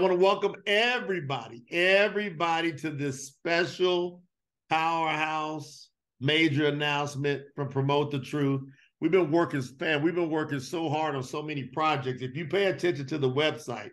[0.00, 4.22] want to welcome everybody, everybody to this special
[4.70, 5.90] powerhouse
[6.20, 8.62] major announcement from Promote the Truth.
[9.00, 12.22] We've been working, fam, we've been working so hard on so many projects.
[12.22, 13.90] If you pay attention to the website,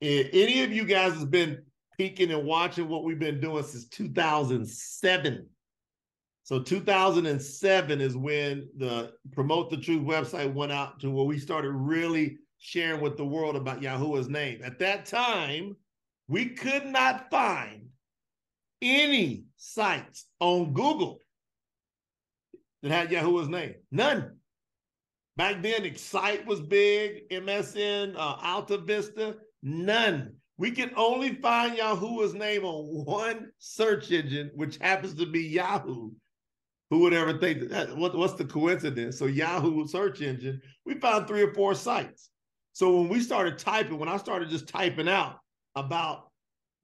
[0.00, 1.62] if any of you guys has been
[1.98, 5.48] peeking and watching what we've been doing since 2007.
[6.44, 11.72] So 2007 is when the Promote the Truth website went out to where we started
[11.72, 14.60] really sharing with the world about Yahuwah's name.
[14.62, 15.76] At that time,
[16.28, 17.88] we could not find
[18.80, 21.18] any sites on Google
[22.82, 23.74] that had Yahuwah's name.
[23.90, 24.36] None.
[25.36, 30.34] Back then, Excite was big, MSN, uh, Alta Vista, none.
[30.58, 36.10] We can only find Yahuwah's name on one search engine, which happens to be Yahoo.
[36.90, 37.96] Who would ever think that?
[37.96, 39.18] What, what's the coincidence?
[39.18, 42.29] So Yahoo search engine, we found three or four sites.
[42.72, 45.38] So when we started typing, when I started just typing out
[45.74, 46.30] about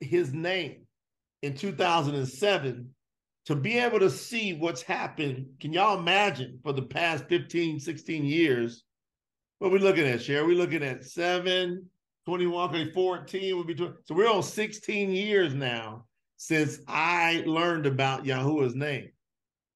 [0.00, 0.86] his name
[1.42, 2.90] in 2007,
[3.46, 8.24] to be able to see what's happened, can y'all imagine for the past 15, 16
[8.24, 8.82] years?
[9.58, 10.44] What we looking at, Sherry?
[10.44, 11.88] We're looking at seven,
[12.26, 13.94] 21, 14 would be 20.
[14.04, 19.10] So we're on 16 years now since I learned about Yahuwah's name,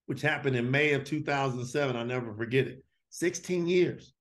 [0.07, 1.97] which happened in May of 2007.
[1.97, 2.85] I'll never forget it.
[3.11, 4.13] 16 years.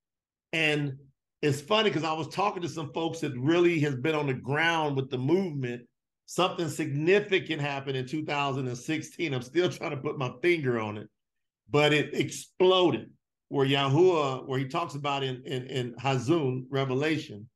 [0.54, 0.98] And
[1.42, 4.34] it's funny because I was talking to some folks that really has been on the
[4.34, 5.84] ground with the movement.
[6.26, 9.34] Something significant happened in 2016.
[9.34, 11.08] I'm still trying to put my finger on it,
[11.70, 13.10] but it exploded.
[13.52, 17.50] Where Yahuwah, where he talks about in in, in Hazun Revelation,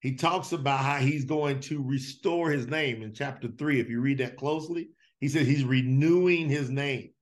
[0.00, 3.80] he talks about how he's going to restore his name in chapter three.
[3.80, 7.12] If you read that closely, he says he's renewing his name.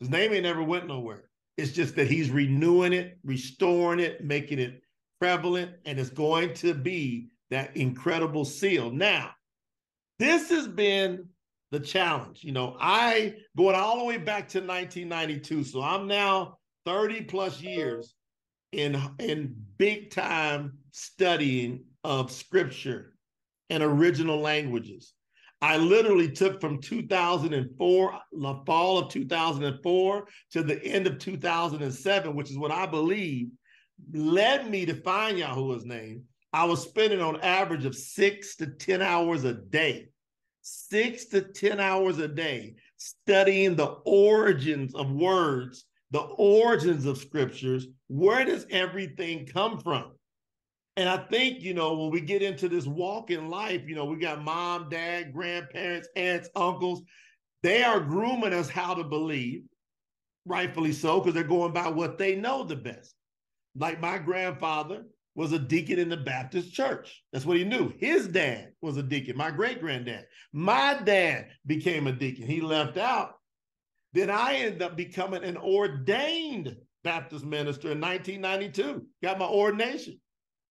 [0.00, 1.24] His name ain't never went nowhere.
[1.58, 4.80] It's just that he's renewing it, restoring it, making it
[5.20, 8.90] prevalent, and it's going to be that incredible seal.
[8.90, 9.30] Now,
[10.18, 11.28] this has been
[11.70, 12.44] the challenge.
[12.44, 15.64] You know, I going all the way back to 1992.
[15.64, 18.14] So I'm now 30 plus years
[18.72, 23.14] in in big time studying of scripture
[23.70, 25.14] and original languages.
[25.60, 32.50] I literally took from 2004, the fall of 2004 to the end of 2007, which
[32.50, 33.48] is what I believe
[34.12, 39.02] led me to find Yahuwah's name, I was spending on average of six to 10
[39.02, 40.08] hours a day,
[40.62, 47.86] six to 10 hours a day studying the origins of words, the origins of scriptures.
[48.08, 50.12] Where does everything come from?
[50.96, 54.06] And I think, you know, when we get into this walk in life, you know,
[54.06, 57.02] we got mom, dad, grandparents, aunts, uncles.
[57.62, 59.62] They are grooming us how to believe,
[60.44, 63.14] rightfully so, because they're going by what they know the best.
[63.78, 67.22] Like my grandfather was a deacon in the Baptist church.
[67.32, 67.92] That's what he knew.
[67.98, 70.24] His dad was a deacon, my great granddad.
[70.52, 72.46] My dad became a deacon.
[72.46, 73.34] He left out.
[74.12, 79.06] Then I ended up becoming an ordained Baptist minister in 1992.
[79.22, 80.20] Got my ordination,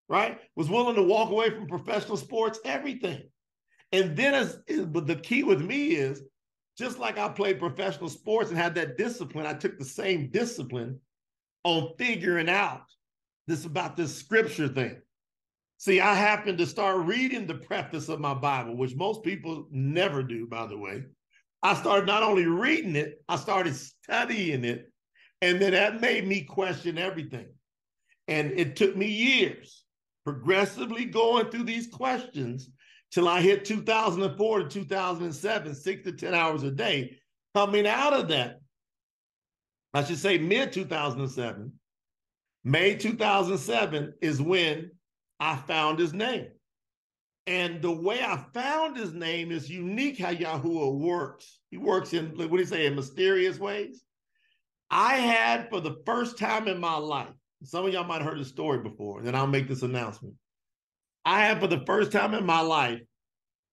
[0.09, 0.41] right?
[0.57, 3.23] Was willing to walk away from professional sports, everything.
[3.93, 6.23] And then, as but the key with me is
[6.77, 10.99] just like I played professional sports and had that discipline, I took the same discipline
[11.67, 12.85] on figuring out
[13.49, 14.97] this about this scripture thing.
[15.79, 20.23] See, I happened to start reading the preface of my Bible, which most people never
[20.23, 21.03] do, by the way.
[21.65, 24.93] I started not only reading it, I started studying it.
[25.43, 27.49] And then that made me question everything.
[28.29, 29.83] And it took me years,
[30.25, 32.71] progressively going through these questions
[33.11, 37.19] till I hit 2004 to 2007, six to 10 hours a day.
[37.57, 38.61] Coming out of that,
[39.97, 41.73] I should say mid 2007,
[42.65, 44.91] May 2007 is when
[45.41, 46.49] I found his name.
[47.47, 51.61] And the way I found his name is unique how Yahuwah works.
[51.71, 54.05] He works in, what do you say, in mysterious ways.
[54.91, 57.33] I had for the first time in my life,
[57.63, 60.35] some of y'all might have heard the story before, and then I'll make this announcement.
[61.25, 63.01] I had for the first time in my life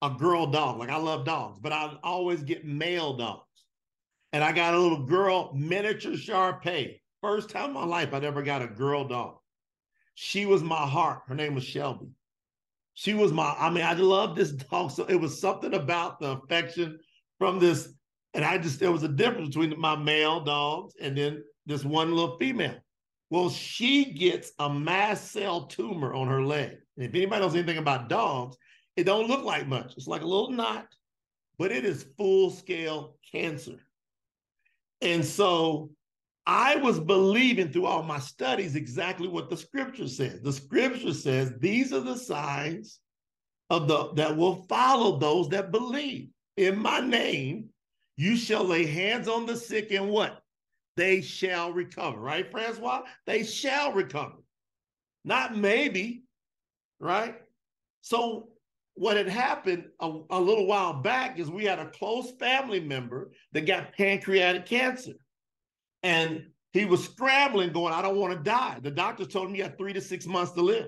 [0.02, 0.78] a girl dog.
[0.78, 3.53] Like I love dogs, but I always get male dogs.
[4.34, 7.00] And I got a little girl, miniature Shar Pei.
[7.22, 9.38] First time in my life I'd ever got a girl dog.
[10.16, 11.22] She was my heart.
[11.28, 12.08] Her name was Shelby.
[12.96, 14.90] She was my, I mean, I love this dog.
[14.90, 17.00] So it was something about the affection
[17.38, 17.94] from this.
[18.34, 22.12] And I just, there was a difference between my male dogs and then this one
[22.12, 22.76] little female.
[23.30, 26.72] Well, she gets a mast cell tumor on her leg.
[26.98, 28.58] And if anybody knows anything about dogs,
[28.96, 29.94] it don't look like much.
[29.96, 30.88] It's like a little knot,
[31.60, 33.80] but it is full scale cancer.
[35.02, 35.92] And so
[36.46, 40.42] I was believing through all my studies exactly what the scripture says.
[40.42, 43.00] The scripture says these are the signs
[43.70, 46.30] of the that will follow those that believe.
[46.58, 47.70] In my name,
[48.18, 50.42] you shall lay hands on the sick and what?
[50.96, 53.04] They shall recover, right, Francois?
[53.26, 54.36] They shall recover.
[55.26, 56.24] Not maybe,
[57.00, 57.42] right?
[58.02, 58.50] So
[58.96, 63.32] what had happened a, a, little while back is we had a close family member
[63.52, 65.14] that got pancreatic cancer.
[66.04, 68.80] And he was scrambling, going, I don't want to die.
[68.82, 70.88] The doctors told him he had three to six months to live.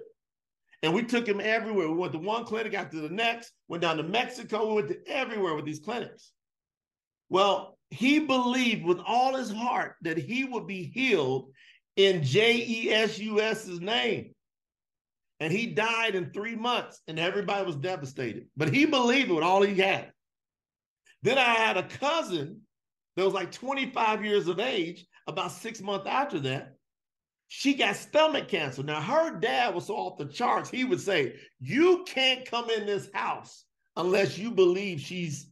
[0.83, 1.89] And we took him everywhere.
[1.89, 4.99] We went to one clinic, to the next, went down to Mexico, we went to
[5.07, 6.31] everywhere with these clinics.
[7.29, 11.49] Well, he believed with all his heart that he would be healed
[11.95, 14.34] in J-E-S-U-S's name.
[15.39, 18.47] And he died in three months, and everybody was devastated.
[18.55, 20.11] But he believed with all he had.
[21.23, 22.61] Then I had a cousin
[23.15, 26.75] that was like 25 years of age, about six months after that.
[27.47, 28.83] She got stomach cancer.
[28.83, 32.85] Now, her dad was so off the charts, he would say, You can't come in
[32.85, 33.65] this house
[33.95, 35.49] unless you believe she's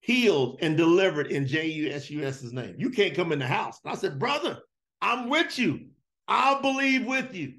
[0.00, 2.74] healed and delivered in J-U-S-U-S's name.
[2.78, 3.80] You can't come in the house.
[3.84, 4.58] And I said, Brother,
[5.00, 5.86] I'm with you.
[6.28, 7.54] I'll believe with you.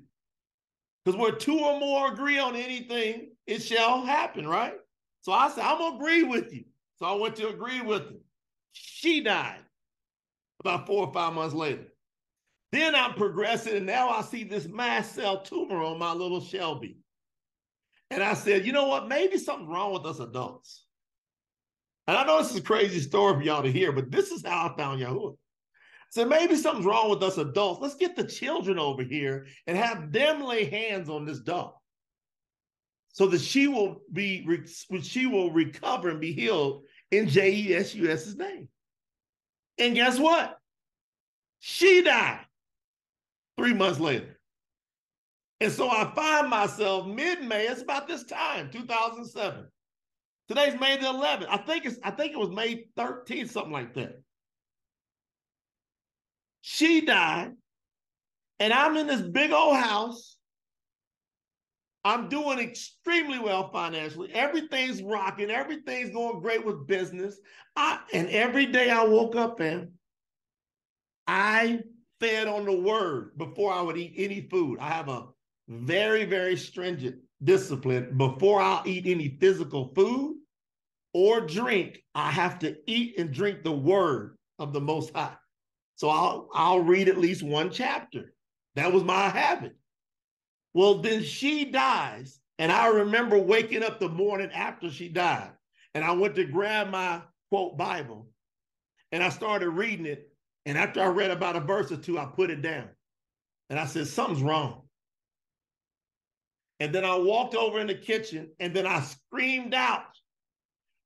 [1.05, 4.73] Because where two or more agree on anything, it shall happen, right?
[5.21, 6.65] So I said, I'm gonna agree with you.
[6.97, 8.17] So I went to agree with her.
[8.73, 9.61] She died
[10.61, 11.85] about four or five months later.
[12.71, 16.97] Then I'm progressing, and now I see this mast cell tumor on my little Shelby.
[18.09, 19.07] And I said, you know what?
[19.07, 20.85] Maybe something's wrong with us adults.
[22.07, 24.45] And I know this is a crazy story for y'all to hear, but this is
[24.45, 25.37] how I found Yahuwah.
[26.15, 27.81] So maybe something's wrong with us adults.
[27.81, 31.73] Let's get the children over here and have them lay hands on this dog
[33.09, 34.47] so that she will be
[35.01, 38.69] she will recover and be healed in J-E-S-U-S's name.
[39.77, 40.57] And guess what?
[41.59, 42.45] She died
[43.57, 44.39] three months later.
[45.59, 49.65] And so I find myself mid-May, it's about this time, 2007.
[50.47, 51.47] Today's May the 11th.
[51.49, 54.21] I think it's I think it was May 13th, something like that.
[56.67, 57.51] She died,
[58.59, 60.35] and I'm in this big old house.
[62.03, 64.33] I'm doing extremely well financially.
[64.33, 65.51] Everything's rocking.
[65.51, 67.39] Everything's going great with business.
[67.75, 69.91] I, and every day I woke up and
[71.27, 71.81] I
[72.19, 74.79] fed on the word before I would eat any food.
[74.79, 75.27] I have a
[75.67, 78.17] very, very stringent discipline.
[78.17, 80.37] Before I'll eat any physical food
[81.13, 85.35] or drink, I have to eat and drink the word of the Most High.
[85.95, 88.33] So I'll I'll read at least one chapter.
[88.75, 89.75] That was my habit.
[90.73, 92.39] Well, then she dies.
[92.57, 95.51] And I remember waking up the morning after she died.
[95.93, 98.27] And I went to grab my quote Bible
[99.11, 100.29] and I started reading it.
[100.65, 102.89] And after I read about a verse or two, I put it down.
[103.69, 104.81] And I said, something's wrong.
[106.79, 110.17] And then I walked over in the kitchen and then I screamed out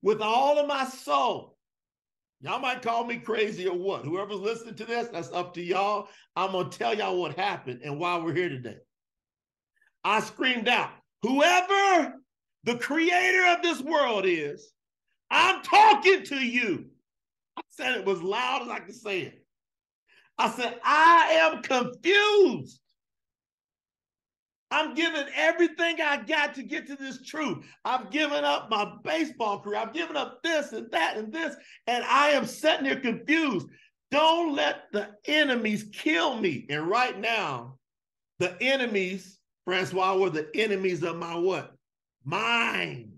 [0.01, 1.58] with all of my soul.
[2.41, 4.05] Y'all might call me crazy or what.
[4.05, 6.07] Whoever's listening to this, that's up to y'all.
[6.35, 8.77] I'm going to tell y'all what happened and why we're here today.
[10.05, 10.91] I screamed out,
[11.21, 12.13] whoever
[12.63, 14.71] the creator of this world is,
[15.29, 16.85] I'm talking to you.
[17.57, 19.45] I said it was loud as I could say it.
[20.37, 22.79] I said, I am confused.
[24.71, 27.65] I'm giving everything I got to get to this truth.
[27.85, 29.79] I've given up my baseball career.
[29.79, 31.55] I've given up this and that and this,
[31.87, 33.67] and I am sitting here confused.
[34.11, 36.65] Don't let the enemies kill me.
[36.69, 37.77] And right now,
[38.37, 41.73] the enemies, Francois, were the enemies of my what?
[42.23, 43.11] Mind.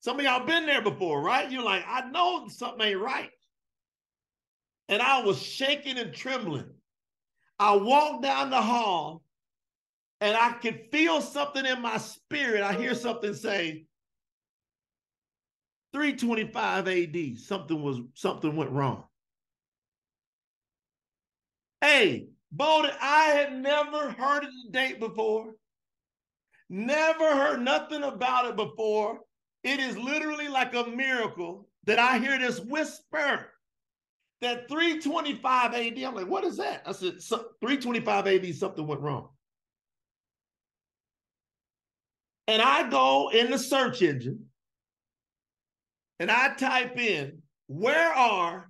[0.00, 1.50] Some of y'all been there before, right?
[1.50, 3.30] You're like, I know something ain't right.
[4.88, 6.70] And I was shaking and trembling.
[7.58, 9.22] I walked down the hall
[10.20, 12.62] and I could feel something in my spirit.
[12.62, 13.86] I hear something say
[15.92, 19.04] 325 AD, something was something went wrong.
[21.80, 25.54] Hey, Bowden, I had never heard of the date before.
[26.68, 29.20] Never heard nothing about it before.
[29.64, 33.46] It is literally like a miracle that I hear this whisper
[34.40, 35.98] that 325 AD.
[35.98, 36.82] I'm like, what is that?
[36.86, 39.30] I said, 325 AD, something went wrong.
[42.50, 44.46] And I go in the search engine
[46.18, 48.68] and I type in, where are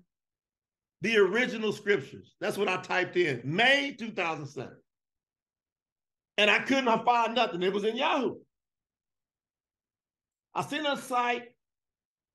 [1.01, 2.35] the original scriptures?
[2.43, 4.71] That's what I typed in, May 2007.
[6.37, 7.63] And I couldn't find nothing.
[7.63, 8.37] It was in Yahoo.
[10.55, 11.45] I seen a site,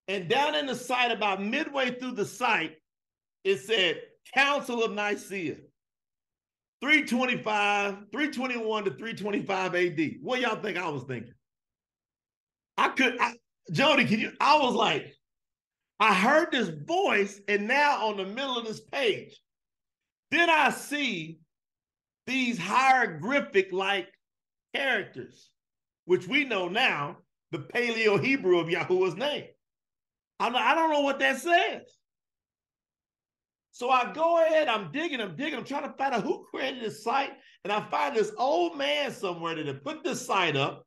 [0.07, 2.73] and down in the site, about midway through the site,
[3.43, 4.01] it said
[4.33, 5.57] Council of Nicaea.
[6.81, 10.11] 325, 321 to 325 AD.
[10.21, 11.33] What y'all think I was thinking?
[12.77, 13.33] I could, I,
[13.71, 14.31] Jody, can you?
[14.39, 15.13] I was like,
[15.99, 19.39] I heard this voice, and now on the middle of this page,
[20.31, 21.39] then I see
[22.27, 24.09] these hieroglyphic like
[24.73, 25.49] characters,
[26.05, 27.17] which we know now
[27.51, 29.45] the Paleo Hebrew of Yahuwah's name.
[30.39, 31.83] I'm, I don't know what that says.
[33.75, 36.81] So I go ahead, I'm digging, I'm digging, I'm trying to find out who created
[36.81, 37.31] this site.
[37.65, 40.85] And I find this old man somewhere that had put this site up.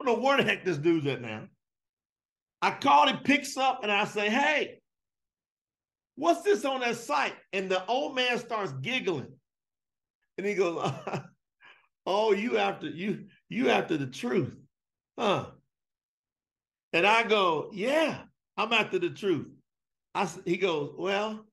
[0.00, 1.48] I don't know where the heck this dude's at now.
[2.62, 4.80] I call him, picks up, and I say, Hey,
[6.14, 7.34] what's this on that site?
[7.52, 9.28] And the old man starts giggling.
[10.38, 10.90] And he goes,
[12.06, 14.54] Oh, you after you, you after the truth.
[15.18, 15.48] Huh.
[16.94, 18.16] And I go, Yeah,
[18.56, 19.48] I'm after the truth.
[20.14, 21.44] I he goes, Well,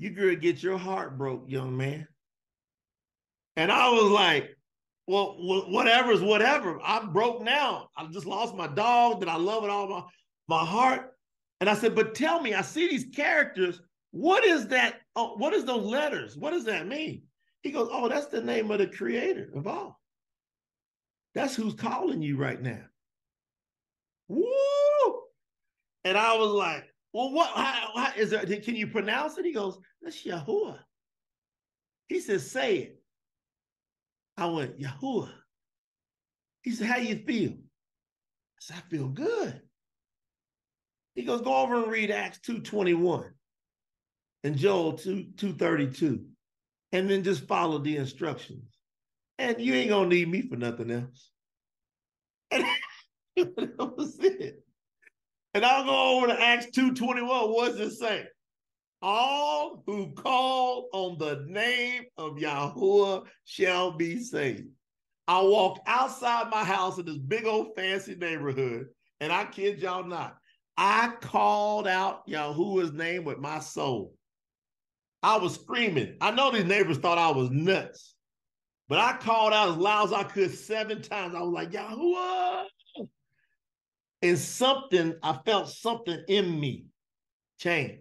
[0.00, 2.08] you gonna get your heart broke, young man.
[3.56, 4.56] And I was like,
[5.06, 6.80] well, whatever's whatever.
[6.82, 7.90] I'm broke now.
[7.98, 10.02] I just lost my dog that I love with all my,
[10.48, 11.12] my heart.
[11.60, 13.82] And I said, but tell me, I see these characters.
[14.12, 15.00] What is that?
[15.16, 16.34] Oh, what is those letters?
[16.34, 17.24] What does that mean?
[17.62, 20.00] He goes, Oh, that's the name of the creator of all.
[21.34, 22.84] That's who's calling you right now.
[24.28, 25.20] Woo!
[26.04, 28.64] And I was like, well, what how, how is it?
[28.64, 29.44] Can you pronounce it?
[29.44, 30.78] He goes, That's Yahuwah.
[32.08, 33.02] He says, Say it.
[34.36, 35.30] I went, Yahuwah.
[36.62, 37.50] He said, How you feel?
[37.52, 39.60] I said, I feel good.
[41.14, 43.30] He goes, Go over and read Acts 2.21
[44.44, 46.24] and Joel 2, 232.
[46.92, 48.64] And then just follow the instructions.
[49.38, 51.30] And you ain't gonna need me for nothing else.
[53.36, 54.64] And that was it.
[55.54, 57.54] And I'll go over to Acts 2.21.
[57.54, 58.26] What does it say?
[59.02, 64.68] All who call on the name of Yahuwah shall be saved.
[65.26, 68.86] I walked outside my house in this big old fancy neighborhood,
[69.20, 70.36] and I kid y'all not,
[70.76, 74.14] I called out Yahuwah's name with my soul.
[75.22, 76.16] I was screaming.
[76.20, 78.14] I know these neighbors thought I was nuts,
[78.88, 81.34] but I called out as loud as I could seven times.
[81.34, 82.64] I was like, Yahuwah,
[84.22, 86.86] and something, I felt something in me
[87.58, 88.00] change.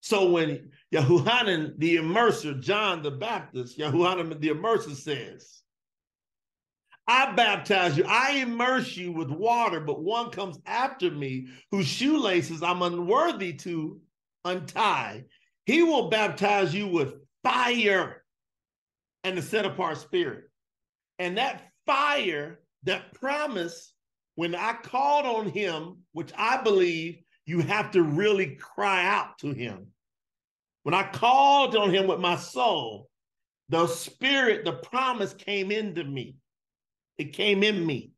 [0.00, 5.62] So when Yahuhanan the immerser, John the Baptist, Yahuhanan the immerser says,
[7.06, 12.62] I baptize you, I immerse you with water, but one comes after me whose shoelaces
[12.62, 14.00] I'm unworthy to
[14.44, 15.24] untie.
[15.66, 18.24] He will baptize you with fire
[19.24, 20.44] and the set apart spirit.
[21.18, 23.92] And that fire that promise
[24.34, 29.52] when I called on him, which I believe you have to really cry out to
[29.52, 29.88] him.
[30.82, 33.10] When I called on him with my soul,
[33.68, 36.36] the spirit, the promise came into me.
[37.18, 38.12] It came in me.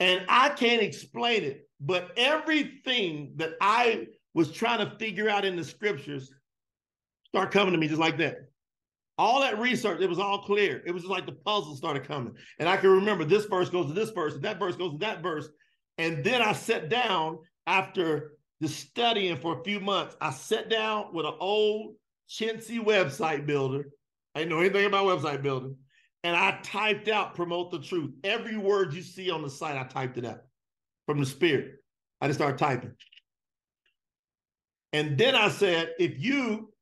[0.00, 5.56] And I can't explain it, but everything that I was trying to figure out in
[5.56, 6.30] the scriptures
[7.28, 8.48] start coming to me just like that
[9.18, 10.82] all that research, it was all clear.
[10.86, 12.34] It was just like the puzzle started coming.
[12.58, 14.98] And I can remember this verse goes to this verse, and that verse goes to
[14.98, 15.48] that verse.
[15.98, 20.16] And then I sat down after the studying for a few months.
[20.20, 21.94] I sat down with an old
[22.28, 23.88] chintzy website builder.
[24.34, 25.76] I didn't know anything about website building.
[26.24, 28.10] And I typed out promote the truth.
[28.24, 30.40] Every word you see on the site, I typed it out
[31.06, 31.76] from the spirit.
[32.20, 32.92] I just started typing.
[34.92, 36.72] And then I said, if you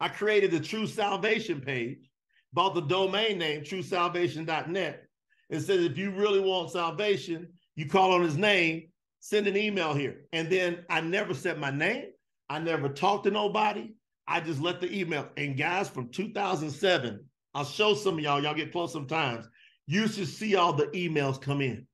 [0.00, 2.10] I created the True Salvation page,
[2.52, 5.02] bought the domain name truesalvation.net,
[5.50, 8.88] and said if you really want salvation, you call on his name,
[9.20, 10.24] send an email here.
[10.32, 12.06] And then I never said my name.
[12.48, 13.92] I never talked to nobody.
[14.28, 15.28] I just let the email.
[15.36, 17.24] And guys, from 2007,
[17.54, 19.48] I'll show some of y'all, y'all get close sometimes.
[19.86, 21.86] You should see all the emails come in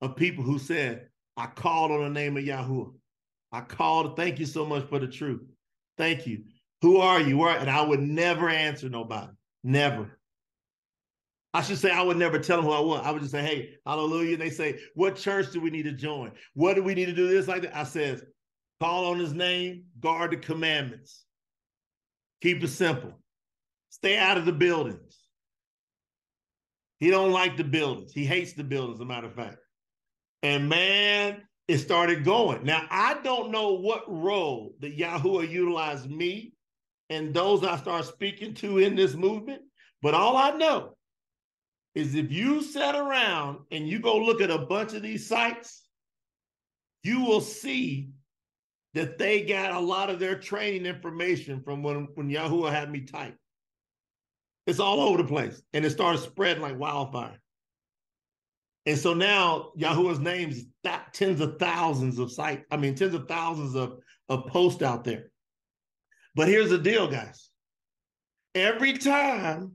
[0.00, 2.90] of people who said, I called on the name of Yahweh.
[3.52, 5.42] I called, thank you so much for the truth.
[5.98, 6.44] Thank you.
[6.82, 7.42] Who are you?
[7.46, 9.32] And I would never answer nobody.
[9.64, 10.18] Never.
[11.54, 13.02] I should say I would never tell them who I was.
[13.04, 14.36] I would just say, hey, hallelujah.
[14.36, 16.32] They say, what church do we need to join?
[16.54, 17.76] What do we need to do this like that?
[17.76, 18.24] I says,
[18.80, 21.24] call on his name, guard the commandments.
[22.40, 23.12] Keep it simple.
[23.90, 25.20] Stay out of the buildings.
[26.98, 28.12] He don't like the buildings.
[28.12, 29.58] He hates the buildings, as a matter of fact.
[30.42, 32.64] And man, it started going.
[32.64, 36.54] Now, I don't know what role that Yahuwah utilized me
[37.12, 39.60] and those I start speaking to in this movement.
[40.00, 40.96] But all I know
[41.94, 45.82] is if you sit around and you go look at a bunch of these sites,
[47.02, 48.08] you will see
[48.94, 53.02] that they got a lot of their training information from when, when Yahuwah had me
[53.02, 53.36] type.
[54.66, 55.60] It's all over the place.
[55.74, 57.38] And it started spreading like wildfire.
[58.86, 62.64] And so now Yahuwah's names got tens of thousands of sites.
[62.70, 63.98] I mean, tens of thousands of,
[64.30, 65.31] of posts out there.
[66.34, 67.50] But here's the deal, guys.
[68.54, 69.72] Every time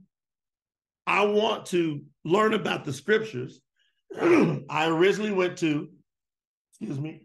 [1.05, 3.61] I want to learn about the scriptures,
[4.19, 5.89] I originally went to,
[6.71, 7.23] excuse me,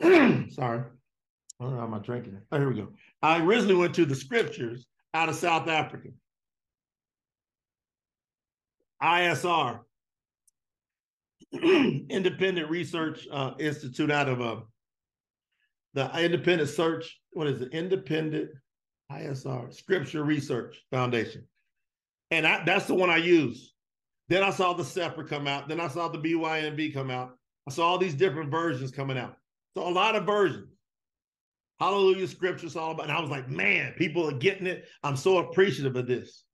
[0.50, 0.84] sorry,
[1.60, 2.40] I don't know how am I drinking.
[2.52, 2.88] Oh, here we go.
[3.22, 6.08] I originally went to the scriptures out of South Africa.
[9.02, 9.80] ISR,
[11.52, 14.60] Independent Research uh, Institute out of uh,
[15.94, 17.72] the Independent Search, what is it?
[17.72, 18.50] Independent
[19.10, 21.46] ISR, Scripture Research Foundation.
[22.30, 23.74] And I, that's the one I use.
[24.28, 25.68] Then I saw the Sefer come out.
[25.68, 27.36] Then I saw the BYNV come out.
[27.68, 29.36] I saw all these different versions coming out.
[29.76, 30.68] So a lot of versions.
[31.80, 33.04] Hallelujah scriptures all about.
[33.04, 34.86] And I was like, man, people are getting it.
[35.02, 36.44] I'm so appreciative of this.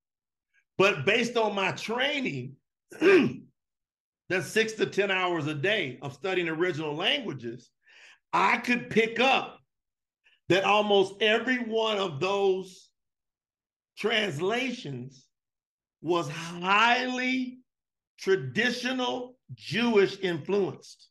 [0.78, 2.54] But based on my training,
[3.00, 7.70] that's six to 10 hours a day of studying original languages,
[8.32, 9.59] I could pick up
[10.50, 12.90] that almost every one of those
[13.96, 15.24] translations
[16.02, 17.60] was highly
[18.18, 21.08] traditional Jewish influenced.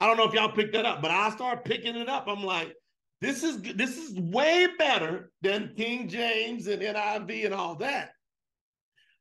[0.00, 2.26] I don't know if y'all picked that up, but I started picking it up.
[2.26, 2.74] I'm like,
[3.20, 8.10] this is this is way better than King James and NIV and all that.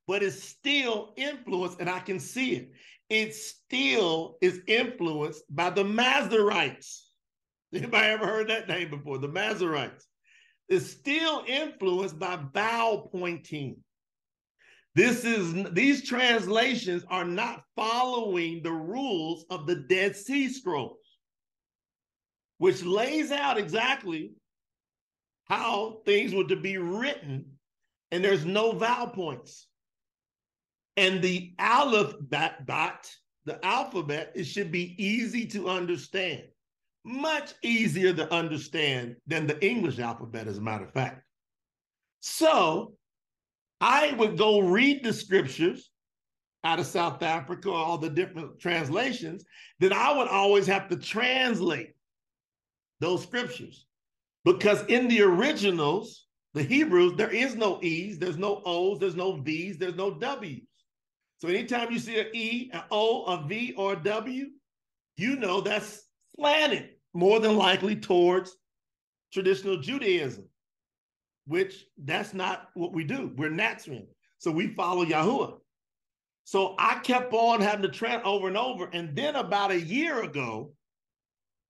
[0.07, 2.71] But it's still influenced, and I can see it.
[3.09, 7.04] It still is influenced by the Masoretes.
[7.73, 9.17] Anybody ever heard that name before?
[9.17, 10.03] The Masoretes.
[10.69, 13.77] is still influenced by vowel pointing.
[14.95, 20.97] This is these translations are not following the rules of the Dead Sea Scrolls,
[22.59, 24.31] which lays out exactly
[25.45, 27.45] how things were to be written,
[28.11, 29.67] and there's no vowel points.
[30.97, 36.43] And the aleph the alphabet, it should be easy to understand,
[37.05, 41.21] much easier to understand than the English alphabet, as a matter of fact.
[42.19, 42.93] So
[43.79, 45.91] I would go read the scriptures
[46.63, 49.45] out of South Africa, all the different translations,
[49.79, 51.93] then I would always have to translate
[52.99, 53.85] those scriptures.
[54.43, 59.41] Because in the originals, the Hebrews, there is no E's, there's no O's, there's no
[59.41, 60.63] V's, there's no W's.
[61.37, 64.47] So anytime you see an E, an O, a V, or a W,
[65.17, 66.01] you know that's
[66.35, 68.55] slanted more than likely towards
[69.31, 70.47] traditional Judaism
[71.47, 73.31] which that's not what we do.
[73.35, 74.07] We're Nazarene.
[74.39, 75.57] So we follow Yahuwah.
[76.43, 78.89] So I kept on having to trend over and over.
[78.91, 80.73] And then about a year ago,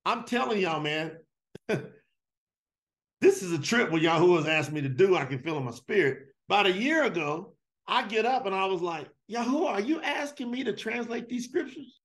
[0.05, 1.17] I'm telling y'all, man,
[1.69, 5.15] this is a trip what Yahuwah's asked me to do.
[5.15, 6.27] I can feel in my spirit.
[6.49, 7.53] About a year ago,
[7.87, 11.45] I get up and I was like, Yahuwah, are you asking me to translate these
[11.45, 11.99] scriptures?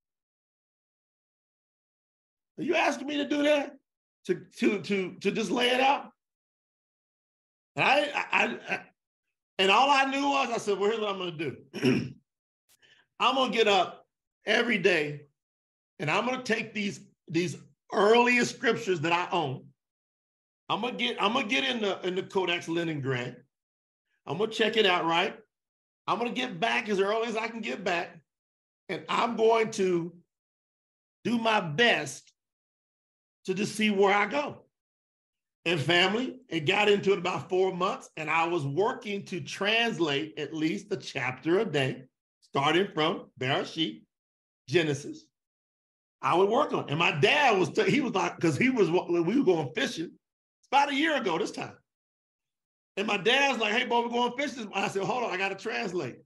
[2.57, 3.75] Are you asking me to do that?
[4.25, 6.11] To to to to just lay it out?
[7.77, 8.81] I, I, I,
[9.59, 12.13] and all I knew was I said, well, here's what I'm to do.
[13.19, 14.05] I'm to get up
[14.45, 15.21] every day
[15.99, 17.57] and I'm to take these, these
[17.93, 19.65] earliest scriptures that I own.
[20.69, 23.37] I'm to get, I'm to get in the, in the Codex Leningrad.
[24.25, 25.37] I'm to check it out, right?
[26.07, 28.19] I'm to get back as early as I can get back.
[28.89, 30.13] And I'm going to
[31.23, 32.30] do my best
[33.45, 34.63] to just see where I go
[35.65, 36.37] and family.
[36.49, 40.91] It got into it about four months, and I was working to translate at least
[40.91, 42.03] a chapter a day,
[42.41, 44.03] starting from Bereshit,
[44.67, 45.25] Genesis.
[46.21, 46.89] I would work on, it.
[46.91, 50.05] and my dad was he was like because he was we were going fishing.
[50.05, 51.75] It's about a year ago this time,
[52.95, 55.49] and my dad's like, "Hey, boy, we're going fishing." I said, "Hold on, I got
[55.49, 56.17] to translate."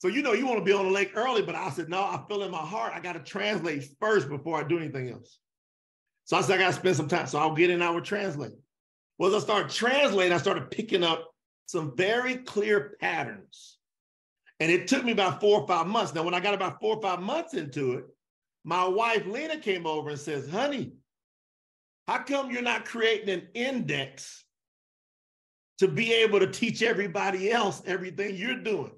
[0.00, 2.00] So you know you want to be on the lake early, but I said, "No,
[2.02, 5.38] I feel in my heart I got to translate first before I do anything else."
[6.24, 7.26] So I said, I got to spend some time.
[7.26, 8.52] So I'll get in, I would translate.
[9.18, 11.30] Well, as I started translating, I started picking up
[11.66, 13.78] some very clear patterns.
[14.60, 16.14] And it took me about four or five months.
[16.14, 18.04] Now, when I got about four or five months into it,
[18.64, 20.92] my wife, Lena, came over and says, honey,
[22.06, 24.44] how come you're not creating an index
[25.78, 28.92] to be able to teach everybody else everything you're doing?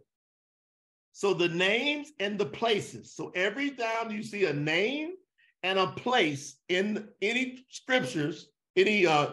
[1.12, 3.14] So the names and the places.
[3.14, 5.12] So every time you see a name
[5.62, 9.32] and a place in any scriptures, any uh,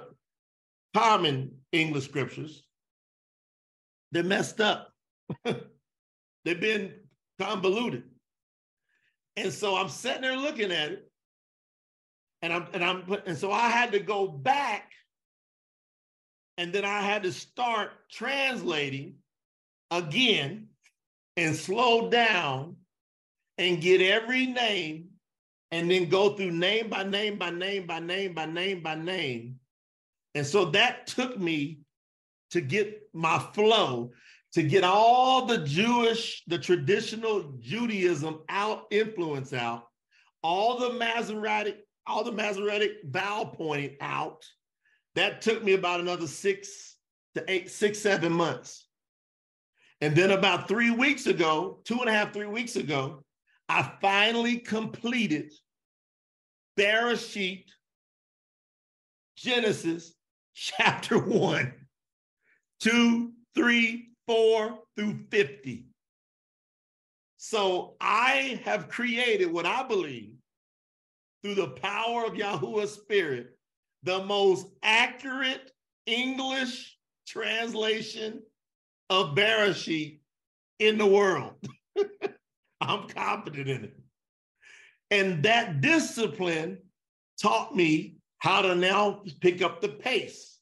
[0.96, 2.64] common English scriptures,
[4.12, 4.94] they're messed up.
[6.46, 6.94] They've been
[7.40, 8.04] convoluted.
[9.36, 11.12] And so I'm sitting there looking at it.
[12.42, 14.92] And I'm and I'm and so I had to go back
[16.58, 19.16] and then I had to start translating
[19.92, 20.68] again
[21.38, 22.76] and slow down
[23.58, 25.08] and get every name
[25.72, 29.60] and then go through name by name by name by name by name by name.
[30.36, 31.80] And so that took me
[32.52, 34.12] to get my flow,
[34.54, 39.88] to get all the Jewish, the traditional Judaism out, influence out,
[40.42, 44.46] all the Masoretic, all the Masoretic vowel pointing out.
[45.16, 46.96] That took me about another six
[47.36, 48.88] to eight, six, seven months.
[50.02, 53.24] And then about three weeks ago, two and a half, three weeks ago,
[53.70, 55.54] I finally completed
[56.78, 57.66] Bereshit,
[59.38, 60.14] Genesis,
[60.56, 61.74] chapter one,
[62.80, 65.86] two, three, four through 50.
[67.38, 70.34] So I have created what I believe
[71.44, 73.58] through the power of Yahuwah's spirit,
[74.04, 75.72] the most accurate
[76.06, 78.42] English translation
[79.10, 80.20] of Bereshit
[80.80, 81.54] in the world.
[82.82, 84.00] I'm confident in it.
[85.12, 86.80] And that discipline
[87.42, 90.60] taught me how to now pick up the pace.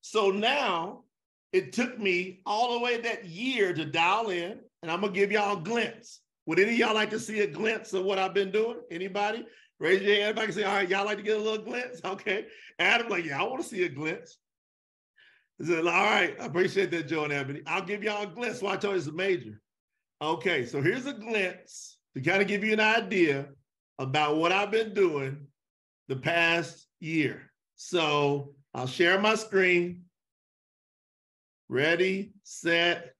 [0.00, 1.04] So now
[1.52, 5.32] it took me all the way that year to dial in, and I'm gonna give
[5.32, 6.20] y'all a glimpse.
[6.46, 8.78] Would any of y'all like to see a glimpse of what I've been doing?
[8.90, 9.46] Anybody?
[9.80, 11.64] Raise your hand if I can say, all right, y'all like to get a little
[11.64, 12.00] glimpse?
[12.04, 12.46] Okay.
[12.78, 14.38] Adam, like, yeah, I want to see a glimpse.
[15.60, 17.62] I said, all right, I appreciate that, Joe and Ebony.
[17.66, 18.62] I'll give y'all a glimpse.
[18.62, 19.60] Why I told you it's a major.
[20.20, 23.46] Okay, so here's a glimpse to kind of give you an idea
[24.00, 25.46] about what I've been doing
[26.08, 27.52] the past year.
[27.76, 30.02] So I'll share my screen.
[31.68, 33.14] Ready, set.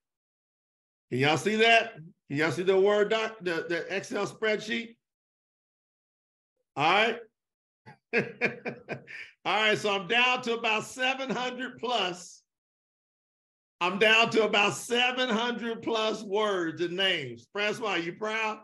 [1.09, 1.93] Can y'all see that?
[2.27, 4.95] Can y'all see the Word doc, the, the Excel spreadsheet?
[6.75, 7.19] All right.
[9.45, 12.43] All right, so I'm down to about 700 plus.
[13.81, 17.47] I'm down to about 700 plus words and names.
[17.53, 18.59] Francois, you proud?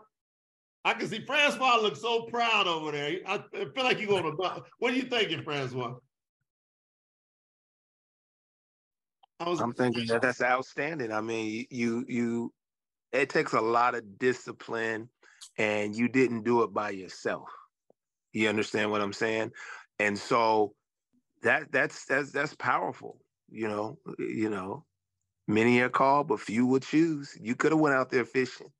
[0.84, 3.18] I can see Francois looks so proud over there.
[3.26, 4.62] I feel like you're going to.
[4.78, 5.94] What are you thinking, Francois?
[9.40, 11.12] I was, I'm thinking that that's outstanding.
[11.12, 12.52] I mean, you you
[13.12, 15.08] it takes a lot of discipline,
[15.58, 17.48] and you didn't do it by yourself.
[18.32, 19.50] You understand what I'm saying?
[19.98, 20.74] And so
[21.42, 23.18] that that's that's that's powerful.
[23.50, 24.84] You know, you know,
[25.46, 27.36] many are called, but few will choose.
[27.40, 28.70] You could have went out there fishing.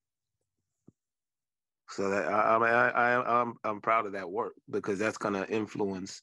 [1.89, 5.49] So that I, I, I, I'm I'm proud of that work because that's going to
[5.49, 6.23] influence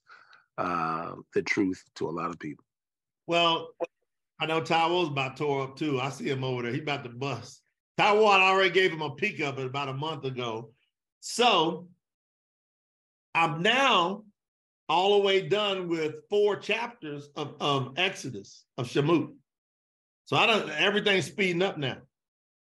[0.57, 2.65] uh, the truth to a lot of people.
[3.27, 3.69] Well,
[4.39, 6.01] I know Taiwo's about tore up too.
[6.01, 6.73] I see him over there.
[6.73, 7.61] He about to bust.
[7.97, 10.71] Taiwo, I already gave him a peek of it about a month ago.
[11.21, 11.87] So
[13.33, 14.23] I'm now
[14.89, 19.33] all the way done with four chapters of, of Exodus of Shemot.
[20.25, 21.97] So I don't everything's speeding up now.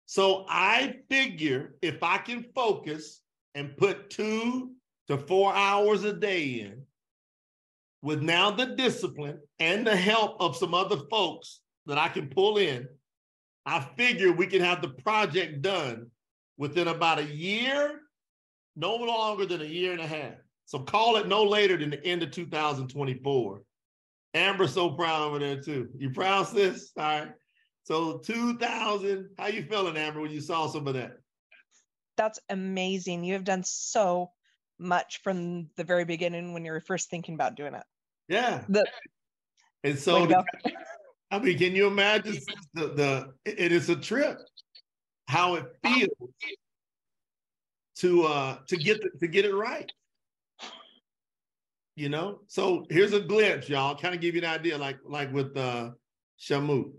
[0.06, 3.20] So I figure if I can focus
[3.54, 4.72] and put two
[5.08, 6.82] to four hours a day in,
[8.02, 12.58] with now the discipline and the help of some other folks that I can pull
[12.58, 12.86] in,
[13.66, 16.10] I figure we can have the project done
[16.56, 18.00] within about a year,
[18.76, 20.34] no longer than a year and a half.
[20.66, 23.62] So call it no later than the end of 2024.
[24.38, 25.88] Amber's so proud over there too.
[25.96, 26.92] You proud, sis?
[26.96, 27.28] All right.
[27.84, 31.12] So 2000, how you feeling, Amber, when you saw some of that?
[32.16, 33.24] That's amazing.
[33.24, 34.30] You have done so
[34.78, 37.84] much from the very beginning when you were first thinking about doing it.
[38.28, 38.62] Yeah.
[38.68, 38.86] The,
[39.84, 40.44] and so, the,
[41.30, 42.36] I mean, can you imagine
[42.74, 44.38] the, the it is a trip,
[45.28, 46.30] how it feels
[47.96, 49.90] to uh to get the, to get it right.
[51.98, 53.96] You know, so here's a glimpse, y'all.
[53.96, 55.90] Kind of give you an idea, like like with uh
[56.40, 56.92] Shemot.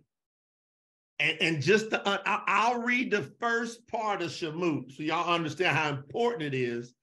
[1.21, 5.77] And, and just the, uh, I'll read the first part of Shemot so y'all understand
[5.77, 6.93] how important it is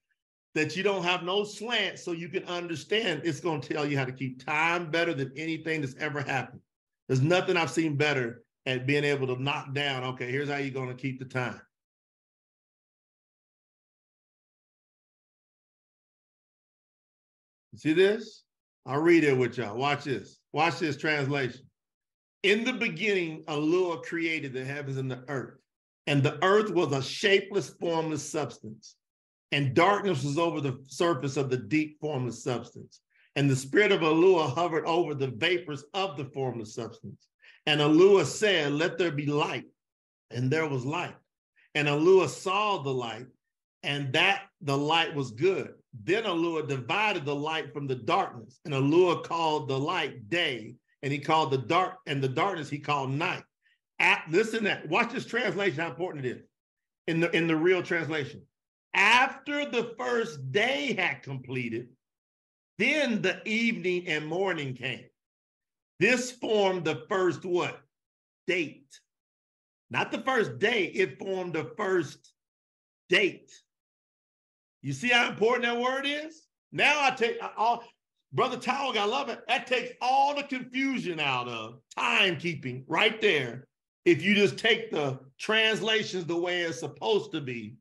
[0.53, 3.97] that you don't have no slant so you can understand it's going to tell you
[3.97, 6.61] how to keep time better than anything that's ever happened.
[7.07, 10.69] There's nothing I've seen better at being able to knock down, okay, here's how you're
[10.69, 11.59] going to keep the time.
[17.77, 18.43] See this?
[18.85, 19.77] I'll read it with y'all.
[19.77, 20.39] Watch this.
[20.51, 21.61] Watch this translation.
[22.43, 25.59] In the beginning, Eloah created the heavens and the earth,
[26.07, 28.95] and the earth was a shapeless, formless substance,
[29.51, 33.01] and darkness was over the surface of the deep, formless substance.
[33.35, 37.27] And the spirit of Eloah hovered over the vapors of the formless substance.
[37.67, 39.65] And Eloah said, Let there be light.
[40.31, 41.15] And there was light.
[41.75, 43.27] And Eloah saw the light,
[43.83, 45.73] and that the light was good.
[45.93, 51.11] Then Eloah divided the light from the darkness, and Eloah called the light day, and
[51.11, 53.43] he called the dark and the darkness he called night.
[53.99, 56.43] At, listen that watch this translation how important it is.
[57.07, 58.41] in the in the real translation.
[58.93, 61.89] After the first day had completed,
[62.77, 65.05] then the evening and morning came.
[65.99, 67.79] This formed the first what?
[68.45, 68.99] Date.
[69.89, 72.33] Not the first day, it formed the first
[73.09, 73.51] date.
[74.81, 76.43] You see how important that word is?
[76.71, 77.83] Now I take all
[78.33, 79.39] Brother Towel, I love it.
[79.47, 83.67] That takes all the confusion out of timekeeping right there.
[84.05, 87.75] If you just take the translations the way it's supposed to be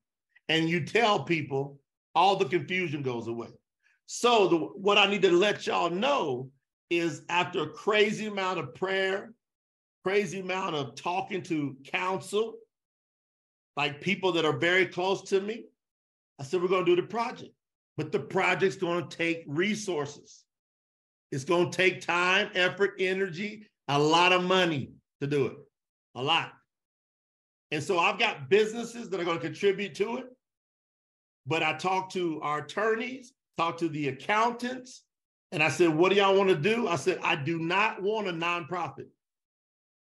[0.49, 1.81] and you tell people,
[2.15, 3.49] all the confusion goes away.
[4.07, 6.51] So the, what I need to let y'all know
[6.91, 9.35] is after a crazy amount of prayer,
[10.05, 12.55] crazy amount of talking to counsel,
[13.77, 15.65] like people that are very close to me,
[16.39, 17.53] I said, we're going to do the project.
[17.97, 20.45] But the project's going to take resources.
[21.33, 25.57] It's going to take time, effort, energy, a lot of money to do it.
[26.15, 26.53] A lot.
[27.71, 30.27] And so I've got businesses that are going to contribute to it.
[31.47, 35.03] But I talked to our attorneys, talked to the accountants,
[35.53, 36.89] and I said, What do y'all want to do?
[36.89, 39.07] I said, I do not want a nonprofit.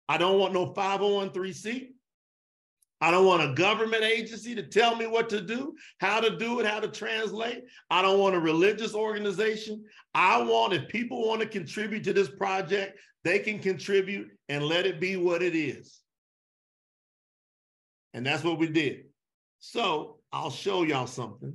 [0.10, 1.90] I don't want no 501c.
[3.00, 6.60] I don't want a government agency to tell me what to do, how to do
[6.60, 7.64] it, how to translate.
[7.92, 9.84] I don't want a religious organization.
[10.16, 14.88] I want, if people want to contribute to this project, they can contribute and let
[14.88, 16.00] it be what it is.
[18.14, 19.06] And that's what we did.
[19.60, 21.54] So I'll show y'all something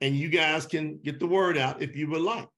[0.00, 2.48] and you guys can get the word out if you would like.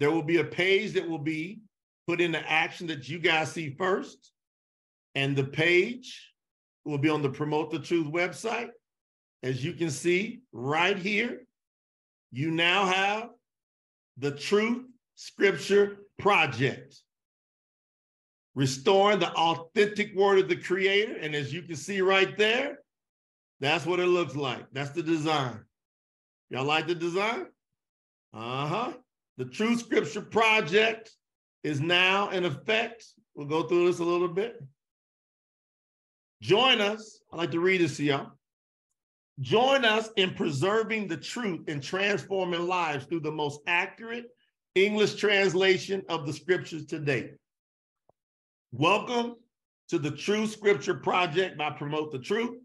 [0.00, 1.60] There will be a page that will be
[2.06, 4.32] put into action that you guys see first.
[5.14, 6.32] And the page
[6.88, 8.70] will be on the Promote the Truth website.
[9.42, 11.42] As you can see right here,
[12.32, 13.28] you now have
[14.16, 17.00] the Truth Scripture Project,
[18.54, 21.16] restoring the authentic word of the Creator.
[21.20, 22.78] And as you can see right there,
[23.60, 24.64] that's what it looks like.
[24.72, 25.60] That's the design.
[26.50, 27.46] Y'all like the design?
[28.32, 28.92] Uh huh.
[29.36, 31.12] The Truth Scripture Project
[31.62, 33.04] is now in effect.
[33.34, 34.60] We'll go through this a little bit.
[36.40, 37.20] Join us.
[37.32, 38.30] I'd like to read this to y'all.
[39.40, 44.26] Join us in preserving the truth and transforming lives through the most accurate
[44.74, 47.34] English translation of the scriptures to date.
[48.72, 49.34] Welcome
[49.88, 52.58] to the True Scripture Project by Promote the Truth.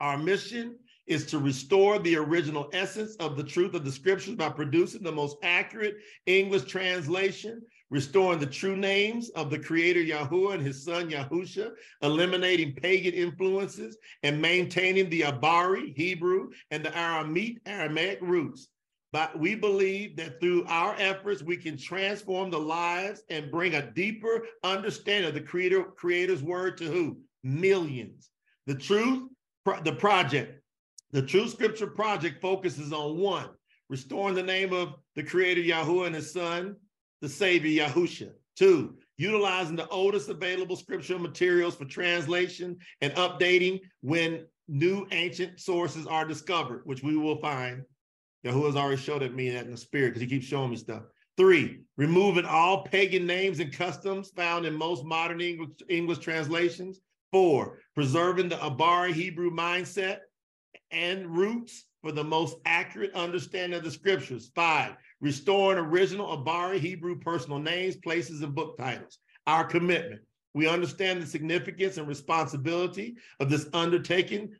[0.00, 4.48] Our mission is to restore the original essence of the truth of the scriptures by
[4.48, 5.96] producing the most accurate
[6.26, 11.72] English translation restoring the true names of the creator Yahuwah and his son Yahusha,
[12.02, 18.68] eliminating pagan influences, and maintaining the Abariy, Hebrew, and the Aramiyt, Aramaic roots.
[19.12, 23.90] But we believe that through our efforts, we can transform the lives and bring a
[23.90, 27.18] deeper understanding of the creator, creator's word to who?
[27.42, 28.30] Millions.
[28.66, 29.28] The truth,
[29.82, 30.62] the project,
[31.10, 33.48] the True Scripture Project focuses on one,
[33.88, 36.76] restoring the name of the creator Yahuwah and his son,
[37.20, 38.30] the Savior Yahusha.
[38.56, 46.06] Two, utilizing the oldest available scriptural materials for translation and updating when new ancient sources
[46.06, 47.82] are discovered, which we will find.
[48.44, 50.76] Yahuwah has already showed it me that in the spirit because he keeps showing me
[50.76, 51.02] stuff.
[51.36, 57.00] Three, removing all pagan names and customs found in most modern English, English translations.
[57.32, 60.18] Four, preserving the Abariy Hebrew mindset
[60.90, 64.50] and roots for the most accurate understanding of the scriptures.
[64.54, 69.18] Five, restoring original Abariy Hebrew personal names, places, and book titles.
[69.46, 70.22] Our commitment.
[70.54, 74.54] We understand the significance and responsibility of this undertaking,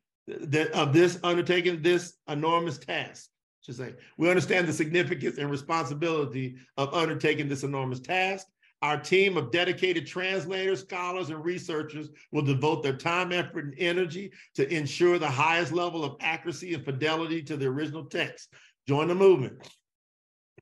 [0.73, 3.29] of this undertaking this enormous task.
[3.63, 8.47] Should say we understand the significance and responsibility of undertaking this enormous task.
[8.83, 14.33] Our team of dedicated translators, scholars, and researchers will devote their time, effort, and energy
[14.55, 18.49] to ensure the highest level of accuracy and fidelity to the original text.
[18.89, 19.59] Join the movement.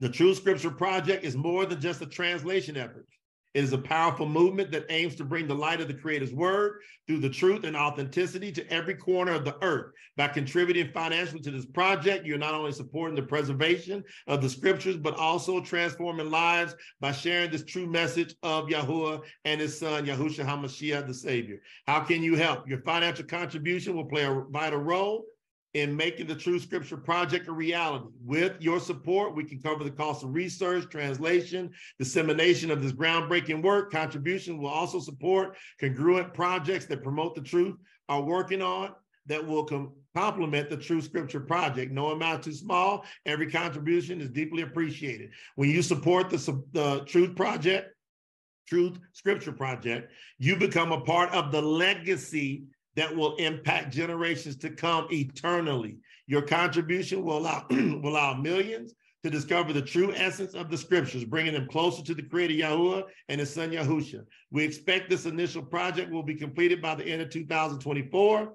[0.00, 3.06] The True Scripture Project is more than just a translation effort.
[3.54, 6.80] It is a powerful movement that aims to bring the light of the Creator's Word
[7.06, 9.92] through the truth and authenticity to every corner of the earth.
[10.16, 14.96] By contributing financially to this project, you're not only supporting the preservation of the Scriptures,
[14.96, 20.44] but also transforming lives by sharing this true message of Yahuwah and His Son, Yahushua
[20.46, 21.58] HaMashiach, the Savior.
[21.88, 22.68] How can you help?
[22.68, 25.24] Your financial contribution will play a vital role
[25.74, 28.06] in making the True Scripture Project a reality.
[28.24, 33.62] With your support, we can cover the cost of research, translation, dissemination of this groundbreaking
[33.62, 33.92] work.
[33.92, 37.76] Contribution will also support congruent projects that promote the truth
[38.08, 38.92] are working on
[39.26, 41.92] that will com- complement the True Scripture Project.
[41.92, 43.04] No amount too small.
[43.26, 45.30] Every contribution is deeply appreciated.
[45.56, 47.94] When you support the, the Truth Project,
[48.66, 52.64] Truth Scripture Project, you become a part of the legacy
[52.96, 55.98] that will impact generations to come eternally.
[56.26, 61.24] Your contribution will allow, will allow millions to discover the true essence of the scriptures,
[61.24, 64.24] bringing them closer to the creator Yahuwah and his son Yahusha.
[64.50, 68.54] We expect this initial project will be completed by the end of 2024.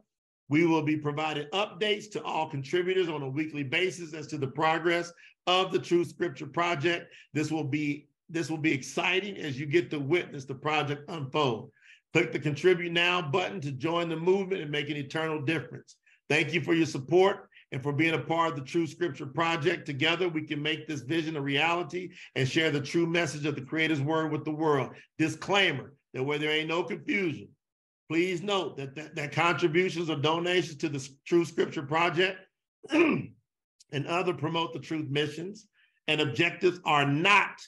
[0.50, 4.48] We will be providing updates to all contributors on a weekly basis as to the
[4.48, 5.12] progress
[5.48, 7.14] of the Truth Scripture Project.
[7.34, 11.72] This will be this will be exciting as you get to witness the project unfold.
[12.14, 15.96] Click the contribute now button to join the movement and make an eternal difference.
[16.30, 19.88] Thank you for your support and for being a part of the Truth Scripture Project.
[19.88, 23.62] Together, we can make this vision a reality and share the true message of the
[23.62, 24.92] Creator's Word with the world.
[25.18, 27.50] Disclaimer that where there ain't no confusion,
[28.10, 32.40] please note that, that, that contributions or donations to the Truth Scripture Project
[32.92, 33.34] and
[34.08, 35.68] other promote the truth missions
[36.08, 37.60] and objectives are not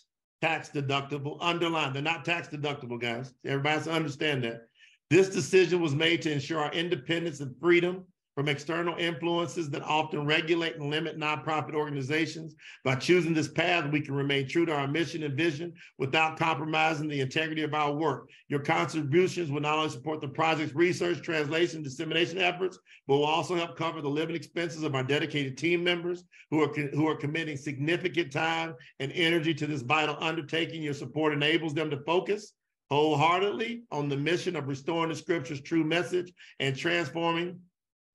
[0.41, 1.37] tax deductible.
[1.41, 3.33] Underline, they're not tax deductible, guys.
[3.45, 4.67] Everybody has to understand that.
[5.09, 10.25] This decision was made to ensure our independence and freedom from external influences that often
[10.25, 12.53] regulate and limit nonprofit organizations.
[12.83, 17.07] By choosing this path, we can remain true to our mission and vision without compromising
[17.07, 18.29] the integrity of our work.
[18.49, 23.55] Your contributions will not only support the project's research, translation, dissemination efforts, but will also
[23.55, 27.55] help cover the living expenses of our dedicated team members who are, who are committing
[27.55, 30.83] significant time and energy to this vital undertaking.
[30.83, 32.51] Your support enables them to focus
[32.89, 37.59] wholeheartedly on the mission of restoring the scripture's true message and transforming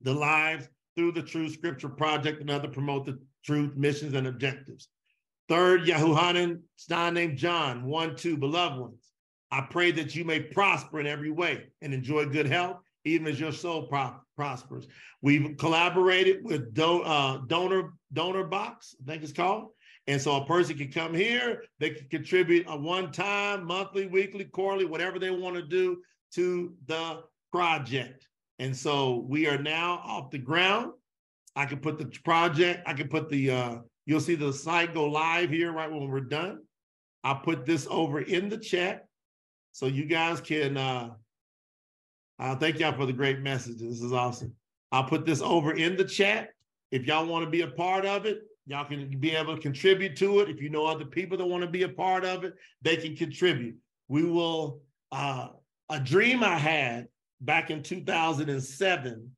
[0.02, 4.88] the lives through the Truth Scripture Project and other promote the truth missions and objectives.
[5.48, 9.04] Third, Yahuhanan, Stein named John, one, two, beloved ones.
[9.50, 13.40] I pray that you may prosper in every way and enjoy good health, even as
[13.40, 14.86] your soul pro prospers.
[15.22, 19.70] We've collaborated with do uh, Donor Donor Box, I think it's called.
[20.06, 24.86] And so a person can come here, they can contribute a one-time, monthly, weekly, quarterly,
[24.86, 25.98] whatever they want to do
[26.34, 28.26] to the project.
[28.60, 30.92] And so we are now off the ground.
[31.56, 35.06] I can put the project, I can put the, uh, you'll see the site go
[35.06, 36.60] live here right when we're done.
[37.24, 39.06] I'll put this over in the chat
[39.72, 41.08] so you guys can, uh,
[42.38, 43.80] uh, thank y'all for the great messages.
[43.80, 44.54] This is awesome.
[44.92, 46.50] I'll put this over in the chat.
[46.90, 50.16] If y'all want to be a part of it, y'all can be able to contribute
[50.16, 50.50] to it.
[50.50, 53.16] If you know other people that want to be a part of it, they can
[53.16, 53.76] contribute.
[54.08, 55.48] We will, uh,
[55.88, 57.08] a dream I had
[57.40, 59.30] back in 2007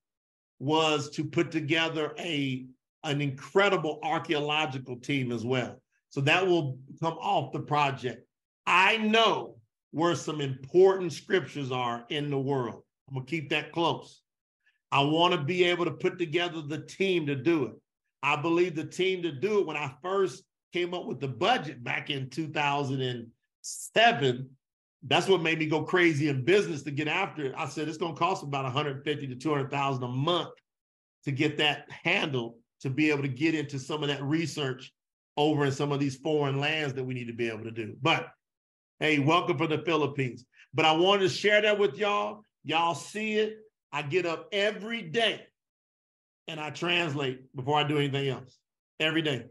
[0.58, 2.66] was to put together a
[3.04, 5.82] an incredible archaeological team as well.
[6.10, 8.24] So that will come off the project.
[8.64, 9.56] I know
[9.90, 12.84] where some important scriptures are in the world.
[13.08, 14.22] I'm gonna keep that close.
[14.92, 17.72] I want to be able to put together the team to do it.
[18.22, 21.82] I believe the team to do it when I first came up with the budget
[21.82, 24.50] back in 2007
[25.04, 27.54] that's what made me go crazy in business to get after it.
[27.56, 30.50] I said it's going to cost about 150 to 200,000 a month
[31.24, 34.92] to get that handled to be able to get into some of that research
[35.36, 37.96] over in some of these foreign lands that we need to be able to do.
[38.00, 38.28] But
[39.00, 40.44] hey, welcome from the Philippines.
[40.74, 42.42] But I wanted to share that with y'all.
[42.64, 43.58] Y'all see it.
[43.92, 45.42] I get up every day
[46.48, 48.56] and I translate before I do anything else
[49.00, 49.46] every day.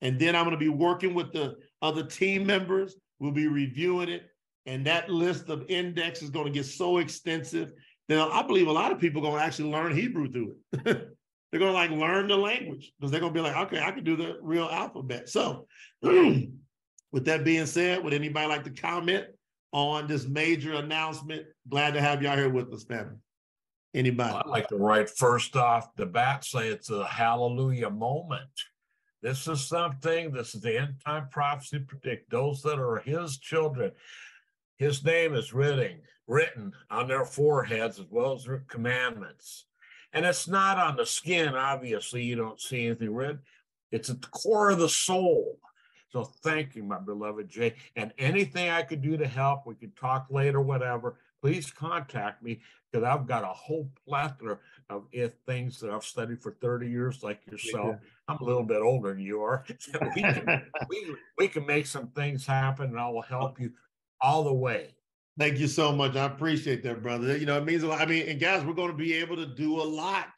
[0.00, 2.94] And then I'm going to be working with the other team members.
[3.18, 4.30] We'll be reviewing it
[4.66, 7.72] and that list of index is going to get so extensive
[8.08, 10.84] that I believe a lot of people are going to actually learn Hebrew through it.
[10.84, 13.90] they're going to like learn the language because they're going to be like, okay, I
[13.90, 15.28] can do the real alphabet.
[15.28, 15.66] So,
[16.02, 19.26] with that being said, would anybody like to comment
[19.72, 21.46] on this major announcement?
[21.68, 23.16] Glad to have y'all here with us, family.
[23.94, 24.34] Anybody?
[24.34, 28.50] I'd like to write first off the bat, say it's a hallelujah moment.
[29.22, 33.92] This is something, this is the end time prophecy predict those that are his children
[34.76, 39.66] his name is written, written on their foreheads as well as their commandments.
[40.12, 43.40] And it's not on the skin, obviously, you don't see anything red.
[43.90, 45.58] It's at the core of the soul.
[46.10, 47.74] So thank you, my beloved Jay.
[47.96, 52.60] And anything I could do to help, we could talk later, whatever, please contact me
[52.90, 57.24] because I've got a whole plethora of if things that I've studied for 30 years,
[57.24, 57.96] like yourself.
[58.28, 59.64] I'm a little bit older than you are.
[60.14, 63.62] we, can, we, we can make some things happen and I will help oh.
[63.62, 63.72] you
[64.20, 64.94] all the way.
[65.38, 66.16] Thank you so much.
[66.16, 67.36] I appreciate that, brother.
[67.36, 68.00] You know, it means a lot.
[68.00, 70.28] I mean, and guys, we're going to be able to do a lot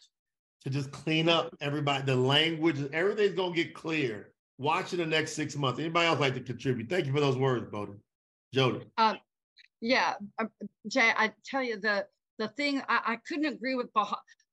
[0.62, 4.32] to just clean up everybody, the language, everything's going to get clear.
[4.58, 5.78] Watch in the next six months.
[5.78, 6.88] Anybody else like to contribute?
[6.88, 8.00] Thank you for those words, Bowden.
[8.54, 8.86] Jody.
[8.96, 9.18] Um,
[9.80, 10.46] yeah, uh,
[10.88, 12.06] Jay, I tell you the
[12.38, 13.88] the thing I, I couldn't agree with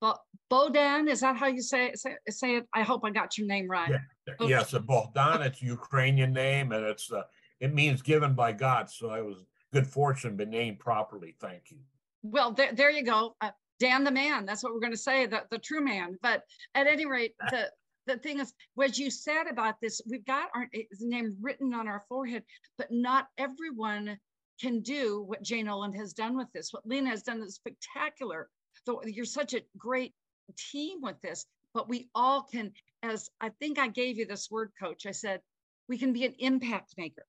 [0.04, 0.20] but
[0.52, 1.10] Bodan.
[1.10, 2.00] Is that how you say it?
[2.00, 2.68] Say, say it?
[2.74, 3.90] I hope I got your name right.
[3.90, 4.48] Yeah.
[4.48, 5.46] Yes, Bodan.
[5.46, 7.24] It's a Ukrainian name, and it's uh,
[7.64, 8.90] it means given by God.
[8.90, 11.34] So I was good fortune, been named properly.
[11.40, 11.78] Thank you.
[12.22, 13.38] Well, there, there you go.
[13.40, 14.46] Uh, Dan the man.
[14.46, 16.18] That's what we're going to say, the, the true man.
[16.22, 16.44] But
[16.76, 17.72] at any rate, the
[18.06, 20.68] the thing is, what you said about this, we've got our
[21.00, 22.44] name written on our forehead,
[22.78, 24.18] but not everyone
[24.60, 26.74] can do what Jane Oland has done with this.
[26.74, 28.50] What Lena has done is spectacular.
[28.86, 30.14] So you're such a great
[30.58, 34.74] team with this, but we all can, as I think I gave you this word,
[34.78, 35.06] coach.
[35.06, 35.40] I said,
[35.88, 37.24] we can be an impact maker.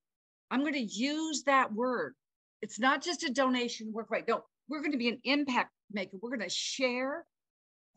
[0.51, 2.15] I'm going to use that word.
[2.63, 4.27] It's not just a donation work right.
[4.27, 6.17] No, we're going to be an impact maker.
[6.21, 7.27] We're going to share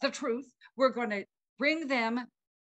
[0.02, 0.52] the truth.
[0.76, 1.26] We're going to
[1.58, 2.26] bring them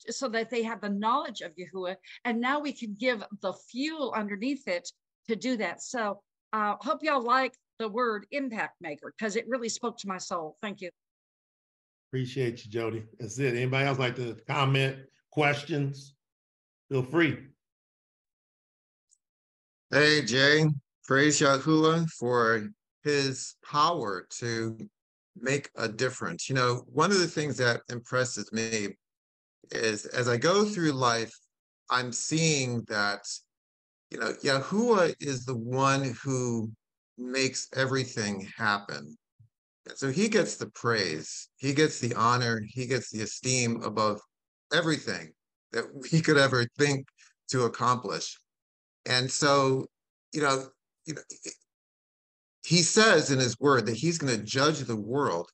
[0.10, 1.96] so that they have the knowledge of Yahuwah.
[2.26, 4.90] And now we can give the fuel underneath it
[5.28, 5.82] to do that.
[5.82, 6.22] So
[6.54, 10.58] uh, hope y'all like the word impact maker because it really spoke to my soul.
[10.62, 10.90] Thank you.
[12.10, 13.06] Appreciate you, Jody.
[13.20, 13.56] That's it.
[13.56, 14.98] Anybody else like to comment,
[15.32, 16.14] questions?
[16.90, 17.48] Feel free.
[19.90, 20.66] Hey, Jay.
[21.06, 22.68] Praise Yahuwah for
[23.06, 24.78] his power to
[25.40, 26.50] make a difference.
[26.50, 28.98] You know, one of the things that impresses me
[29.72, 31.34] is as I go through life,
[31.90, 33.22] I'm seeing that,
[34.12, 36.70] you know, Yahuwah is the one who
[37.18, 39.18] makes everything happen.
[39.96, 44.20] So he gets the praise, he gets the honor, he gets the esteem above
[44.74, 45.32] everything
[45.72, 47.08] that we could ever think
[47.52, 48.38] to accomplish.
[49.08, 49.88] And so,
[50.34, 50.68] you know,
[51.06, 51.22] you know,
[52.66, 55.50] he says in his word that he's going to judge the world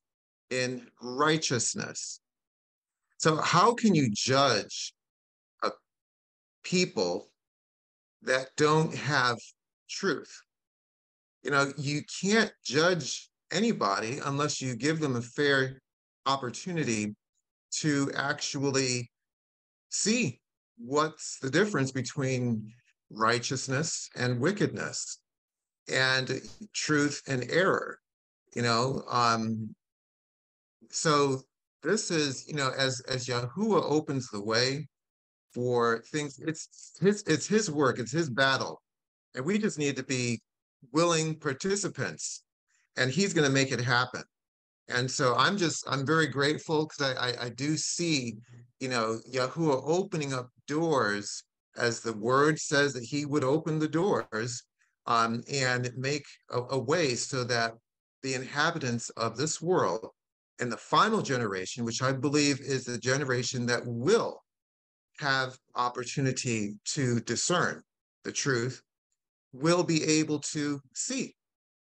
[0.50, 2.20] in righteousness.
[3.18, 4.94] So, how can you judge
[5.62, 5.70] a
[6.64, 7.30] people
[8.24, 9.38] that don't have
[9.88, 10.36] truth?
[11.44, 15.80] You know, you can't judge anybody unless you give them a fair
[16.26, 17.16] opportunity
[17.82, 19.12] to actually
[19.90, 20.40] see
[20.78, 22.74] what's the difference between
[23.14, 25.20] righteousness and wickedness
[25.92, 26.42] and
[26.74, 28.00] truth and error
[28.56, 29.74] you know um
[30.90, 31.42] so
[31.84, 34.88] this is, you know, as as Yahuwah opens the way
[35.54, 38.82] for things, it's his it's his work, it's his battle.
[39.36, 40.42] And we just need to be
[40.92, 42.44] willing participants.
[42.96, 44.24] And he's going to make it happen.
[44.88, 48.38] And so I'm just I'm very grateful because I, I I do see,
[48.80, 51.44] you know, Yahuwah opening up doors
[51.78, 54.64] as the word says that he would open the doors
[55.08, 57.74] um, and make a, a way so that
[58.22, 60.10] the inhabitants of this world
[60.60, 64.42] and the final generation, which I believe is the generation that will
[65.20, 67.82] have opportunity to discern
[68.24, 68.82] the truth,
[69.52, 71.36] will be able to see.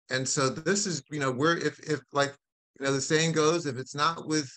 [0.09, 2.35] And so this is, you know, where if if like
[2.79, 4.51] you know the saying goes, if it's not with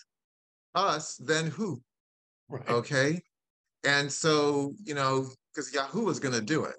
[0.75, 1.81] us, then who?
[2.49, 2.69] Right.
[2.69, 3.21] Okay.
[3.83, 6.75] And so, you know, because Yahoo is going to do it.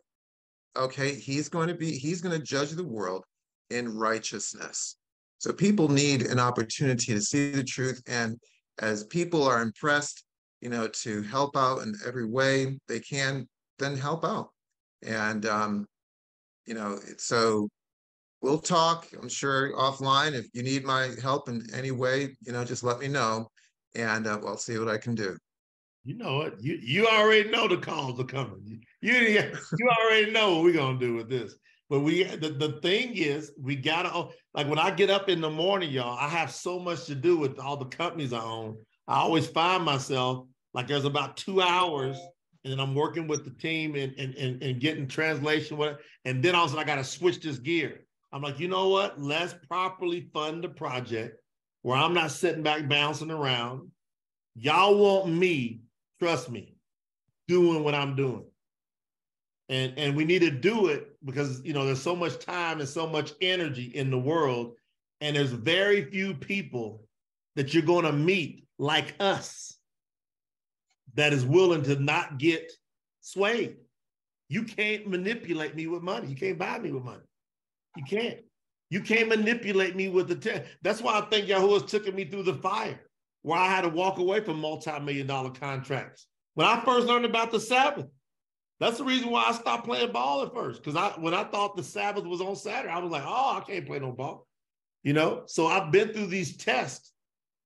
[0.76, 1.14] Okay.
[1.14, 3.24] He's going to be, he's going to judge the world
[3.70, 4.96] in righteousness.
[5.38, 8.02] So people need an opportunity to see the truth.
[8.06, 8.36] And
[8.78, 10.24] as people are impressed,
[10.60, 13.48] you know, to help out in every way they can,
[13.78, 14.50] then help out.
[15.02, 15.86] And, um,
[16.66, 17.68] you know, so
[18.42, 20.32] we'll talk, I'm sure offline.
[20.32, 23.48] If you need my help in any way, you know, just let me know
[23.94, 25.36] and uh, I'll see what I can do.
[26.10, 26.60] You know what?
[26.60, 28.82] You you already know the calls are coming.
[29.00, 31.54] You you, you already know what we're gonna do with this.
[31.88, 35.50] But we the, the thing is, we gotta like when I get up in the
[35.50, 38.76] morning, y'all, I have so much to do with all the companies I own.
[39.06, 42.18] I always find myself like there's about two hours,
[42.64, 45.98] and then I'm working with the team and and and, and getting translation it.
[46.24, 48.00] And then also I gotta switch this gear.
[48.32, 49.20] I'm like, you know what?
[49.20, 51.40] Let's properly fund the project
[51.82, 53.92] where I'm not sitting back bouncing around.
[54.56, 55.82] Y'all want me,
[56.20, 56.76] trust me,
[57.48, 58.44] doing what I'm doing.
[59.68, 62.88] And and we need to do it because you know there's so much time and
[62.88, 64.74] so much energy in the world
[65.20, 67.04] and there's very few people
[67.56, 69.76] that you're going to meet like us
[71.14, 72.72] that is willing to not get
[73.20, 73.76] swayed.
[74.48, 76.28] You can't manipulate me with money.
[76.28, 77.22] You can't buy me with money.
[77.96, 78.38] You can't.
[78.88, 82.42] You can't manipulate me with the te- that's why i think yahuwah's taking me through
[82.42, 82.98] the fire
[83.42, 87.50] where i had to walk away from multi-million dollar contracts when i first learned about
[87.50, 88.06] the sabbath
[88.80, 90.82] that's the reason why I stopped playing ball at first.
[90.82, 93.60] Because I when I thought the Sabbath was on Saturday, I was like, oh, I
[93.60, 94.48] can't play no ball.
[95.02, 97.12] You know, so I've been through these tests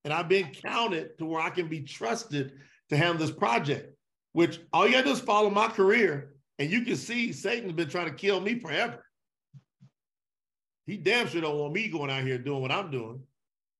[0.05, 2.53] and I've been counted to where I can be trusted
[2.91, 3.95] to handle this project,
[4.33, 7.89] which all you gotta do is follow my career, and you can see Satan's been
[7.89, 9.05] trying to kill me forever.
[10.87, 13.21] He damn sure don't want me going out here doing what I'm doing.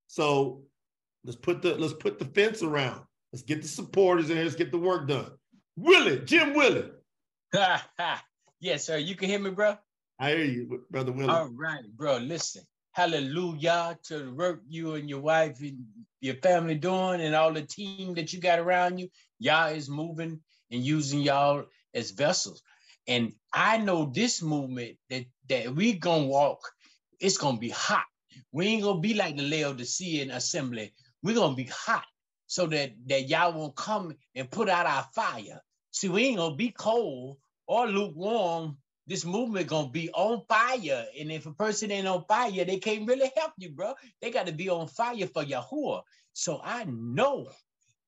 [0.07, 0.63] So
[1.25, 3.01] let's put the let's put the fence around.
[3.33, 4.45] Let's get the supporters in here.
[4.45, 5.31] Let's get the work done.
[5.75, 6.89] Willie, Jim Willie.
[8.59, 8.97] yes, sir.
[8.97, 9.77] You can hear me, bro.
[10.19, 11.29] I hear you, brother Willie.
[11.29, 12.17] All right, bro.
[12.17, 12.63] Listen,
[12.93, 15.83] hallelujah to the work you and your wife and
[16.21, 19.09] your family doing and all the team that you got around you.
[19.39, 20.39] Y'all is moving
[20.71, 22.61] and using y'all as vessels.
[23.07, 26.59] And I know this movement that, that we gonna walk,
[27.19, 28.05] it's gonna be hot.
[28.51, 30.93] We ain't gonna be like the Laodicean assembly.
[31.25, 32.05] We're gonna be hot
[32.45, 35.59] so that, that y'all won't come and put out our fire.
[35.89, 41.05] See, we ain't gonna be cold or lukewarm this movement gonna be on fire.
[41.19, 43.95] And if a person ain't on fire, they can't really help you, bro.
[44.21, 46.03] They got to be on fire for Yahuwah.
[46.33, 47.49] So I know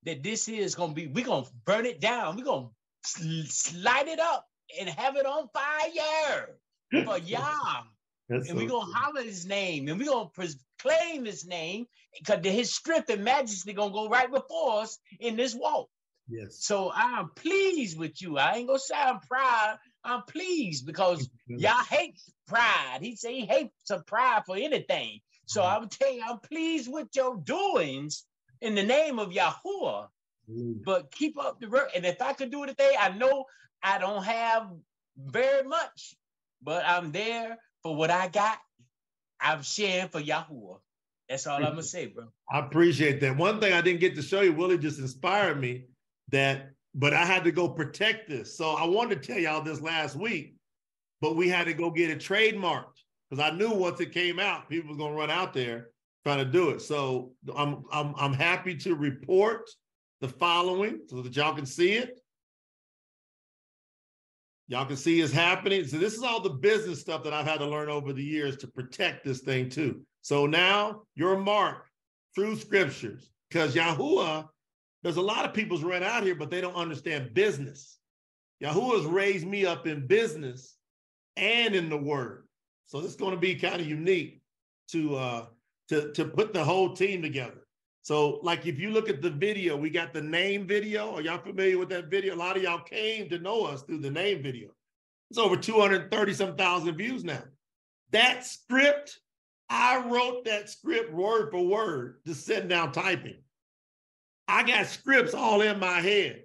[0.04, 2.36] that this is gonna be, we're gonna burn it down.
[2.36, 2.70] We're gonna
[3.04, 4.46] slide it up
[4.80, 6.60] and have it on fire
[7.04, 7.84] for Yah.
[8.30, 11.86] And so we're gonna holler his name and we're gonna proclaim his name
[12.18, 15.90] because his strength and majesty gonna go right before us in this walk.
[16.30, 16.58] Yes.
[16.60, 18.38] So I'm pleased with you.
[18.38, 19.78] I ain't gonna say I'm proud.
[20.04, 23.00] I'm pleased because y'all hate pride.
[23.02, 25.20] He say he hates a pride for anything.
[25.46, 25.84] So mm-hmm.
[25.84, 28.26] I'm telling you, I'm pleased with your doings
[28.62, 30.08] in the name of Yahuwah.
[30.50, 30.84] Mm-hmm.
[30.86, 31.92] But keep up the work.
[31.96, 33.46] And if I could do it today, I know
[33.82, 34.70] I don't have
[35.18, 36.16] very much,
[36.62, 37.58] but I'm there
[37.88, 38.58] for what I got.
[39.40, 40.80] I'm sharing for Yahuwah.
[41.30, 42.26] That's all I'm gonna say, bro.
[42.52, 43.38] I appreciate that.
[43.38, 45.86] One thing I didn't get to show you, Willie just inspired me
[46.32, 48.58] that but I had to go protect this.
[48.58, 50.56] So I wanted to tell y'all this last week,
[51.22, 54.68] but we had to go get it trademarked because I knew once it came out,
[54.68, 55.92] people was gonna run out there
[56.26, 56.82] trying to do it.
[56.82, 59.70] So I'm I'm I'm happy to report
[60.20, 62.20] the following so that y'all can see it.
[64.68, 65.86] Y'all can see it's happening.
[65.86, 68.58] So this is all the business stuff that I've had to learn over the years
[68.58, 70.02] to protect this thing too.
[70.22, 71.90] So now you're marked
[72.36, 74.48] through scriptures because Yahuwah
[75.04, 78.00] there's a lot of people's run out here, but they don't understand business.
[78.62, 80.76] Yahuwah has raised me up in business
[81.38, 82.48] and in the word.
[82.88, 84.42] So it's going to be kind of unique
[84.90, 85.46] to uh
[85.90, 87.67] to to put the whole team together.
[88.08, 91.16] So, like if you look at the video, we got the name video.
[91.16, 92.36] Are y'all familiar with that video?
[92.36, 94.70] A lot of y'all came to know us through the name video.
[95.30, 97.44] It's over 230 some thousand views now.
[98.14, 99.20] That script,
[99.70, 103.40] I wrote that script word for word, just sitting down typing.
[104.48, 106.44] I got scripts all in my head,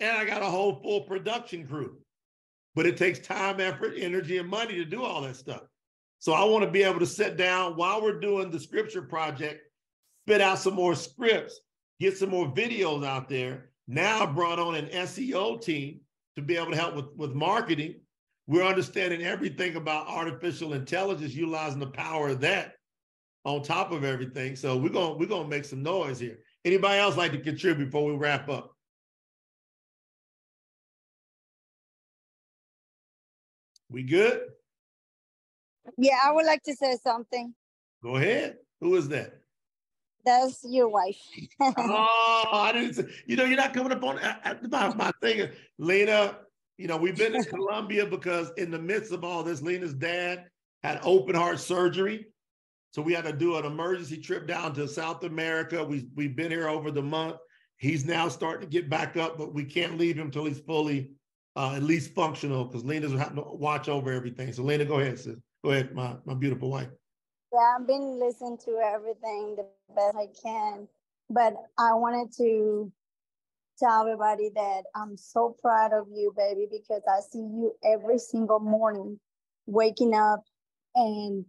[0.00, 1.98] and I got a whole full production crew.
[2.74, 5.62] But it takes time, effort, energy, and money to do all that stuff.
[6.18, 9.62] So I want to be able to sit down while we're doing the scripture project,
[10.26, 11.60] spit out some more scripts,
[12.00, 13.70] get some more videos out there.
[13.88, 16.00] Now I brought on an SEO team
[16.36, 17.96] to be able to help with, with marketing.
[18.46, 22.74] We're understanding everything about artificial intelligence, utilizing the power of that
[23.44, 24.56] on top of everything.
[24.56, 26.38] So we're gonna we're gonna make some noise here.
[26.64, 28.76] Anybody else like to contribute before we wrap up?
[33.90, 34.40] We good?
[35.98, 37.54] Yeah, I would like to say something.
[38.02, 38.56] Go ahead.
[38.80, 39.41] Who is that?
[40.24, 41.18] That's your wife.
[41.60, 44.20] oh, I didn't you know, you're not coming up on
[44.70, 45.48] my, my thing.
[45.78, 46.38] Lena,
[46.78, 50.44] you know, we've been in Colombia because in the midst of all this, Lena's dad
[50.82, 52.26] had open heart surgery.
[52.92, 55.82] So we had to do an emergency trip down to South America.
[55.82, 57.36] We we've been here over the month.
[57.78, 61.10] He's now starting to get back up, but we can't leave him until he's fully
[61.56, 64.52] uh, at least functional because Lena's having to watch over everything.
[64.52, 65.36] So Lena, go ahead, sis.
[65.64, 66.88] Go ahead, my my beautiful wife.
[67.52, 70.88] Yeah, I've been listening to everything the best I can,
[71.30, 72.92] but I wanted to
[73.78, 78.60] tell everybody that I'm so proud of you, baby, because I see you every single
[78.60, 79.20] morning
[79.66, 80.44] waking up
[80.94, 81.44] and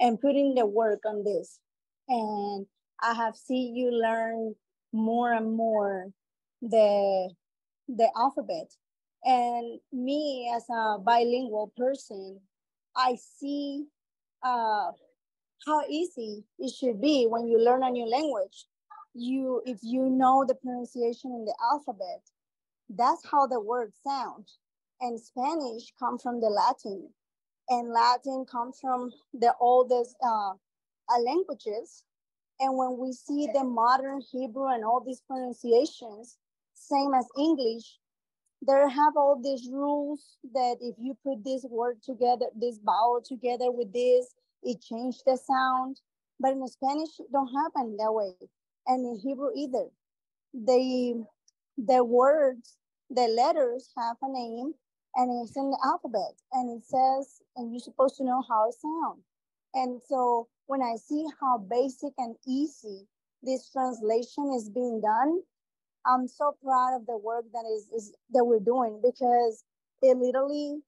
[0.00, 1.60] and putting the work on this.
[2.08, 2.66] And
[3.02, 4.54] I have seen you learn
[4.92, 6.08] more and more
[6.62, 7.30] the
[7.88, 8.72] the alphabet.
[9.24, 12.40] And me as a bilingual person,
[12.96, 13.86] I see
[14.42, 14.92] uh,
[15.66, 18.66] how easy it should be when you learn a new language.
[19.14, 22.22] You, if you know the pronunciation in the alphabet,
[22.88, 24.46] that's how the words sound.
[25.00, 27.08] And Spanish come from the Latin
[27.68, 32.04] and Latin comes from the oldest uh, uh, languages.
[32.60, 36.38] And when we see the modern Hebrew and all these pronunciations,
[36.74, 37.98] same as English,
[38.60, 43.70] there have all these rules that if you put this word together, this vowel together
[43.70, 46.00] with this, it changed the sound.
[46.40, 48.32] But in Spanish, it don't happen that way.
[48.86, 49.88] And in Hebrew either.
[50.54, 51.24] The,
[51.78, 52.76] the words,
[53.10, 54.74] the letters have a name
[55.16, 58.74] and it's in the alphabet and it says and you're supposed to know how it
[58.74, 59.22] sounds
[59.74, 63.06] and so when i see how basic and easy
[63.42, 65.40] this translation is being done
[66.06, 69.64] i'm so proud of the work that is, is that we're doing because
[70.02, 70.78] it literally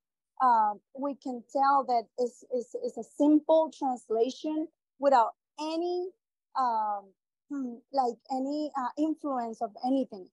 [0.43, 4.68] um, we can tell that it's, it's, it's a simple translation
[4.99, 6.09] without any
[6.59, 7.07] um,
[7.51, 10.28] hmm, like any uh, influence of anything.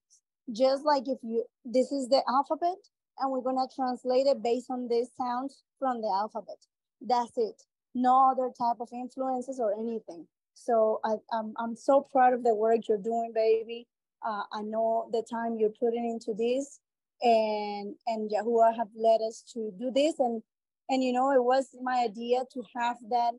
[0.52, 2.76] Just like if you, this is the alphabet
[3.20, 6.58] and we're gonna translate it based on these sounds from the alphabet.
[7.00, 7.62] That's it.
[7.94, 10.26] No other type of influences or anything.
[10.54, 13.88] So I, I'm, I'm so proud of the work you're doing, baby.
[14.26, 16.80] Uh, I know the time you're putting into this
[17.22, 20.18] and and Yahuwah have led us to do this.
[20.18, 20.42] And
[20.88, 23.32] and you know it was my idea to have that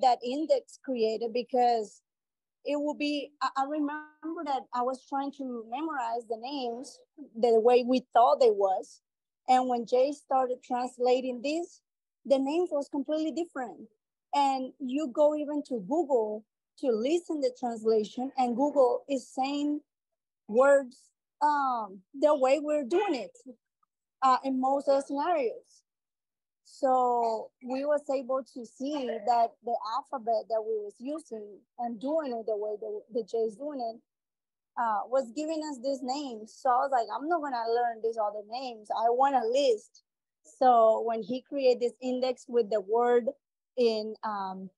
[0.00, 2.02] that index created because
[2.64, 6.98] it will be I, I remember that I was trying to memorize the names
[7.36, 9.00] the way we thought they was.
[9.48, 11.80] And when Jay started translating this
[12.26, 13.88] the names was completely different.
[14.34, 16.44] And you go even to Google
[16.78, 19.80] to listen the translation and Google is saying
[20.48, 21.09] words
[21.42, 23.36] um, the way we're doing it
[24.22, 25.82] uh, in most of the scenarios.
[26.64, 32.32] So we was able to see that the alphabet that we was using and doing
[32.32, 34.00] it the way the, the J is doing it
[34.80, 36.54] uh, was giving us these names.
[36.56, 38.88] So I was like, I'm not gonna learn these other names.
[38.90, 40.02] I want a list.
[40.58, 43.26] So when he created this index with the word
[43.76, 44.70] in um,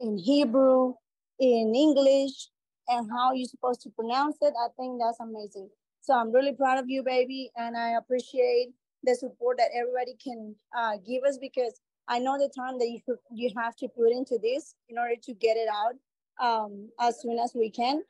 [0.00, 0.94] in Hebrew,
[1.40, 2.48] in English,
[2.88, 5.70] and how you're supposed to pronounce it, I think that's amazing.
[6.08, 8.68] So I'm really proud of you, baby, and I appreciate
[9.02, 13.18] the support that everybody can uh, give us because I know the time that you
[13.30, 15.96] you have to put into this in order to get it out
[16.40, 18.02] um, as soon as we can,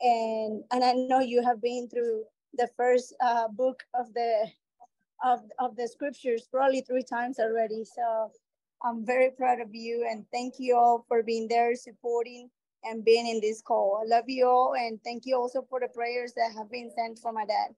[0.00, 2.24] and and I know you have been through
[2.54, 4.50] the first uh, book of the
[5.22, 7.84] of of the scriptures probably three times already.
[7.84, 8.32] So
[8.82, 12.50] I'm very proud of you, and thank you all for being there supporting
[12.84, 14.00] and being in this call.
[14.02, 17.18] I love you all and thank you also for the prayers that have been sent
[17.18, 17.74] for my dad.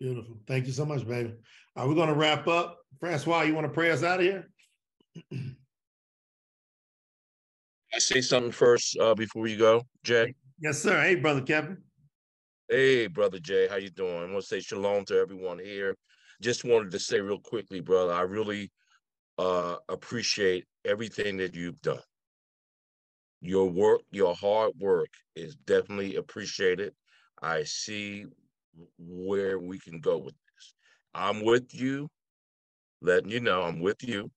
[0.00, 0.36] Beautiful.
[0.46, 1.34] Thank you so much, baby.
[1.74, 2.78] Are we going to wrap up?
[3.00, 4.48] Francois, you want to pray us out of here?
[7.94, 10.34] I say something first uh, before you go, Jay.
[10.60, 11.00] Yes, sir.
[11.00, 11.78] Hey, brother Kevin.
[12.68, 14.16] Hey, brother Jay, how you doing?
[14.16, 15.96] I want to say shalom to everyone here.
[16.42, 18.70] Just wanted to say real quickly, brother, I really
[19.38, 22.00] uh, appreciate everything that you've done
[23.40, 26.94] your work, your hard work is definitely appreciated.
[27.42, 28.26] I see
[28.98, 30.74] where we can go with this.
[31.14, 32.08] I'm with you,
[33.00, 34.30] letting you know I'm with you.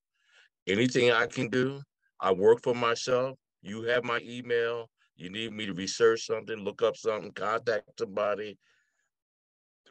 [0.68, 1.82] Anything I can do,
[2.20, 3.38] I work for myself.
[3.62, 4.90] You have my email.
[5.16, 8.58] You need me to research something, look up something, contact somebody,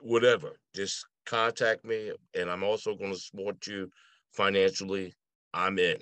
[0.00, 0.56] whatever.
[0.74, 2.12] Just contact me.
[2.34, 3.90] And I'm also going to support you
[4.32, 5.14] financially.
[5.52, 5.98] I'm in.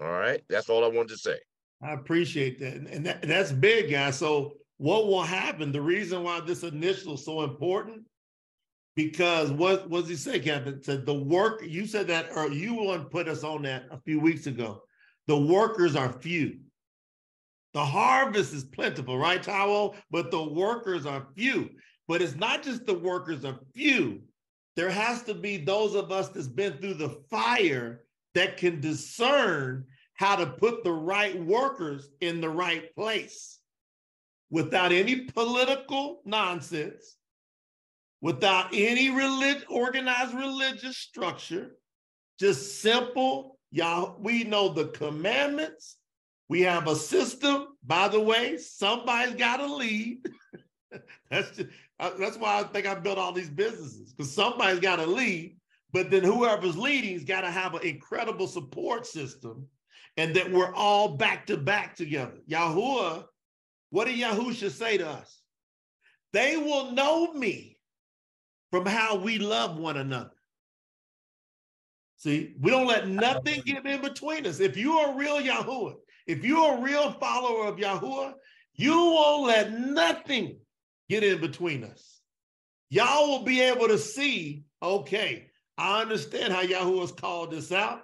[0.00, 0.42] All right.
[0.48, 1.38] That's all I wanted to say.
[1.82, 2.74] I appreciate that.
[2.74, 4.18] And that, that's big, guys.
[4.18, 5.72] So what will happen?
[5.72, 8.02] The reason why this initial is so important,
[8.94, 10.82] because what, does he say, Kevin?
[10.82, 14.20] Said the work, you said that, or you one put us on that a few
[14.20, 14.82] weeks ago.
[15.26, 16.58] The workers are few.
[17.74, 19.94] The harvest is plentiful, right, Taiwo?
[20.10, 21.70] But the workers are few.
[22.06, 24.22] But it's not just the workers are few.
[24.76, 28.04] There has to be those of us that's been through the fire
[28.34, 33.58] that can discern how to put the right workers in the right place
[34.50, 37.16] without any political nonsense,
[38.20, 41.72] without any relig- organized religious structure,
[42.38, 43.58] just simple.
[43.70, 45.96] Y'all, we know the commandments.
[46.48, 47.68] We have a system.
[47.82, 50.18] By the way, somebody's got to lead.
[51.30, 54.96] that's just, uh, that's why I think I built all these businesses because somebody's got
[54.96, 55.56] to lead.
[55.92, 59.66] But then whoever's leading's got to have an incredible support system
[60.16, 62.38] and that we're all back to back together.
[62.48, 63.24] Yahuwah,
[63.90, 65.40] what did Yahusha say to us?
[66.32, 67.78] They will know me
[68.70, 70.30] from how we love one another.
[72.16, 74.60] See, we don't let nothing get in between us.
[74.60, 75.94] If you're a real Yahuwah,
[76.26, 78.34] if you're a real follower of Yahuwah,
[78.74, 80.58] you won't let nothing
[81.08, 82.20] get in between us.
[82.90, 88.02] Y'all will be able to see, okay, I understand how Yahuwah's called this out.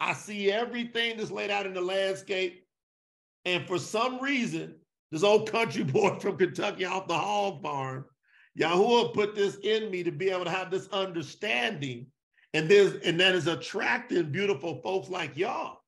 [0.00, 2.64] I see everything that's laid out in the landscape.
[3.44, 4.76] And for some reason,
[5.10, 8.04] this old country boy from Kentucky off the hog farm,
[8.58, 12.06] Yahuwah put this in me to be able to have this understanding.
[12.54, 15.80] And there's and that is attracting beautiful folks like y'all.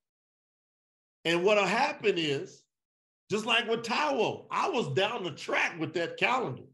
[1.25, 2.63] And what'll happen is,
[3.31, 6.65] just like with Taiwo, I was down the track with that calendar,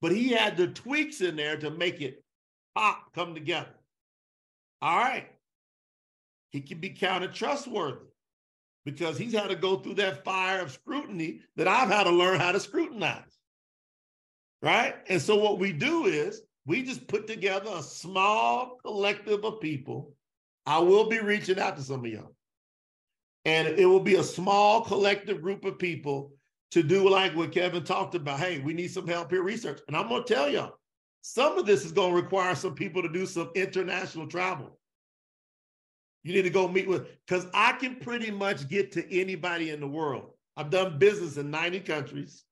[0.00, 2.24] but he had the tweaks in there to make it
[2.74, 3.74] pop, come together.
[4.80, 5.28] All right
[6.52, 8.06] he can be counted trustworthy
[8.84, 12.38] because he's had to go through that fire of scrutiny that I've had to learn
[12.38, 13.38] how to scrutinize.
[14.62, 14.94] Right.
[15.08, 20.14] And so what we do is We just put together a small collective of people.
[20.64, 22.34] I will be reaching out to some of y'all.
[23.44, 26.32] And it will be a small collective group of people
[26.70, 28.38] to do like what Kevin talked about.
[28.38, 29.80] Hey, we need some help here research.
[29.88, 30.74] And I'm going to tell y'all,
[31.22, 34.78] some of this is going to require some people to do some international travel.
[36.24, 39.80] You need to go meet with, because I can pretty much get to anybody in
[39.80, 40.30] the world.
[40.56, 42.44] I've done business in 90 countries.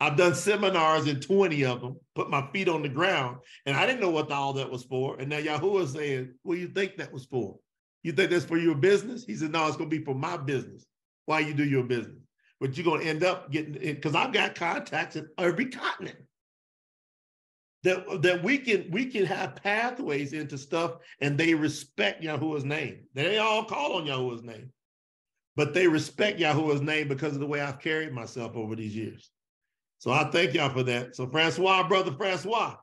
[0.00, 3.84] I've done seminars in 20 of them, put my feet on the ground, and I
[3.84, 5.18] didn't know what all that was for.
[5.18, 7.58] And now Yahoo is saying, What do you think that was for?
[8.04, 9.24] You think that's for your business?
[9.24, 10.86] He said, No, it's going to be for my business.
[11.26, 12.22] Why you do your business?
[12.60, 16.18] But you're going to end up getting it because I've got contacts in every continent.
[17.88, 23.04] That, that we can we can have pathways into stuff and they respect Yahuwah's name.
[23.14, 24.70] They all call on Yahuwah's name,
[25.56, 29.30] but they respect Yahuwah's name because of the way I've carried myself over these years.
[30.00, 31.16] So I thank y'all for that.
[31.16, 32.76] So Francois, brother Francois.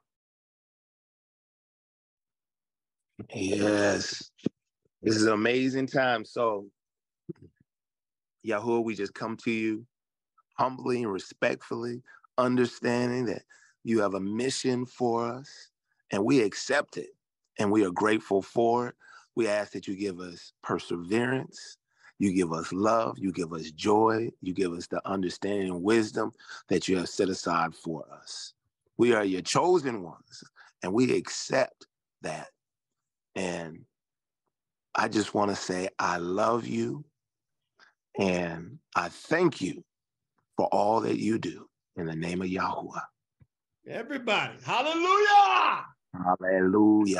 [3.32, 4.32] Yes.
[5.03, 6.26] This is an amazing time.
[6.26, 6.66] So
[8.43, 9.86] Yahuwah, we just come to you
[10.56, 12.01] humbly and respectfully,
[12.39, 13.43] understanding that
[13.86, 15.69] you have a mission for us
[16.11, 17.11] and we accept it
[17.59, 18.95] and we are grateful for it.
[19.36, 21.77] We ask that you give us perseverance,
[22.17, 26.31] you give us love, you give us joy, you give us the understanding and wisdom
[26.67, 28.53] that you have set aside for us.
[28.97, 30.43] We are your chosen ones,
[30.81, 31.86] and we accept
[32.23, 32.47] that.
[33.36, 33.81] And
[34.95, 37.03] I just want to say, I love you,
[38.17, 39.83] and I thank you
[40.57, 41.67] for all that you do
[41.97, 43.03] in the name of Yahuwah.
[43.88, 45.86] Everybody, hallelujah!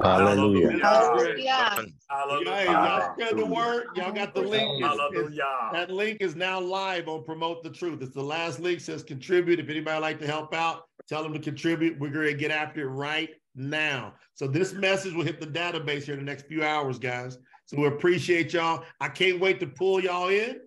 [0.00, 0.78] Hallelujah.
[0.82, 1.86] Hallelujah.
[2.10, 2.50] Hallelujah.
[2.54, 3.86] Hey, y'all spread the word.
[3.96, 4.62] Y'all got the link.
[4.62, 5.70] It's- it's- Hallelujah.
[5.72, 8.02] that link is now live on Promote the Truth.
[8.02, 9.58] It's the last link says contribute.
[9.58, 11.98] If anybody like to help out, tell them to contribute.
[11.98, 14.14] We're going to get after it right now.
[14.34, 17.38] So this message will hit the database here in the next few hours, guys.
[17.66, 18.84] So we appreciate y'all.
[19.00, 20.60] I can't wait to pull y'all in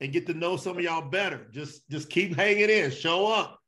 [0.00, 1.46] and get to know some of y'all better.
[1.50, 3.58] Just just keep hanging in, show up,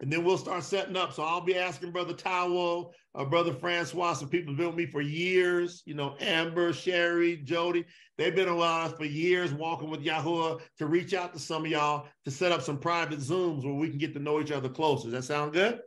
[0.00, 1.12] and then we'll start setting up.
[1.12, 4.86] So I'll be asking Brother Taiwo, uh, Brother Francois, some people have been with me
[4.86, 5.82] for years.
[5.86, 7.84] You know, Amber, Sherry, Jody.
[8.18, 11.70] They've been around us for years, walking with Yahuwah to reach out to some of
[11.70, 14.68] y'all to set up some private Zooms where we can get to know each other
[14.68, 15.04] closer.
[15.04, 15.80] Does that sound good?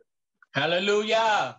[0.54, 1.58] Hallelujah.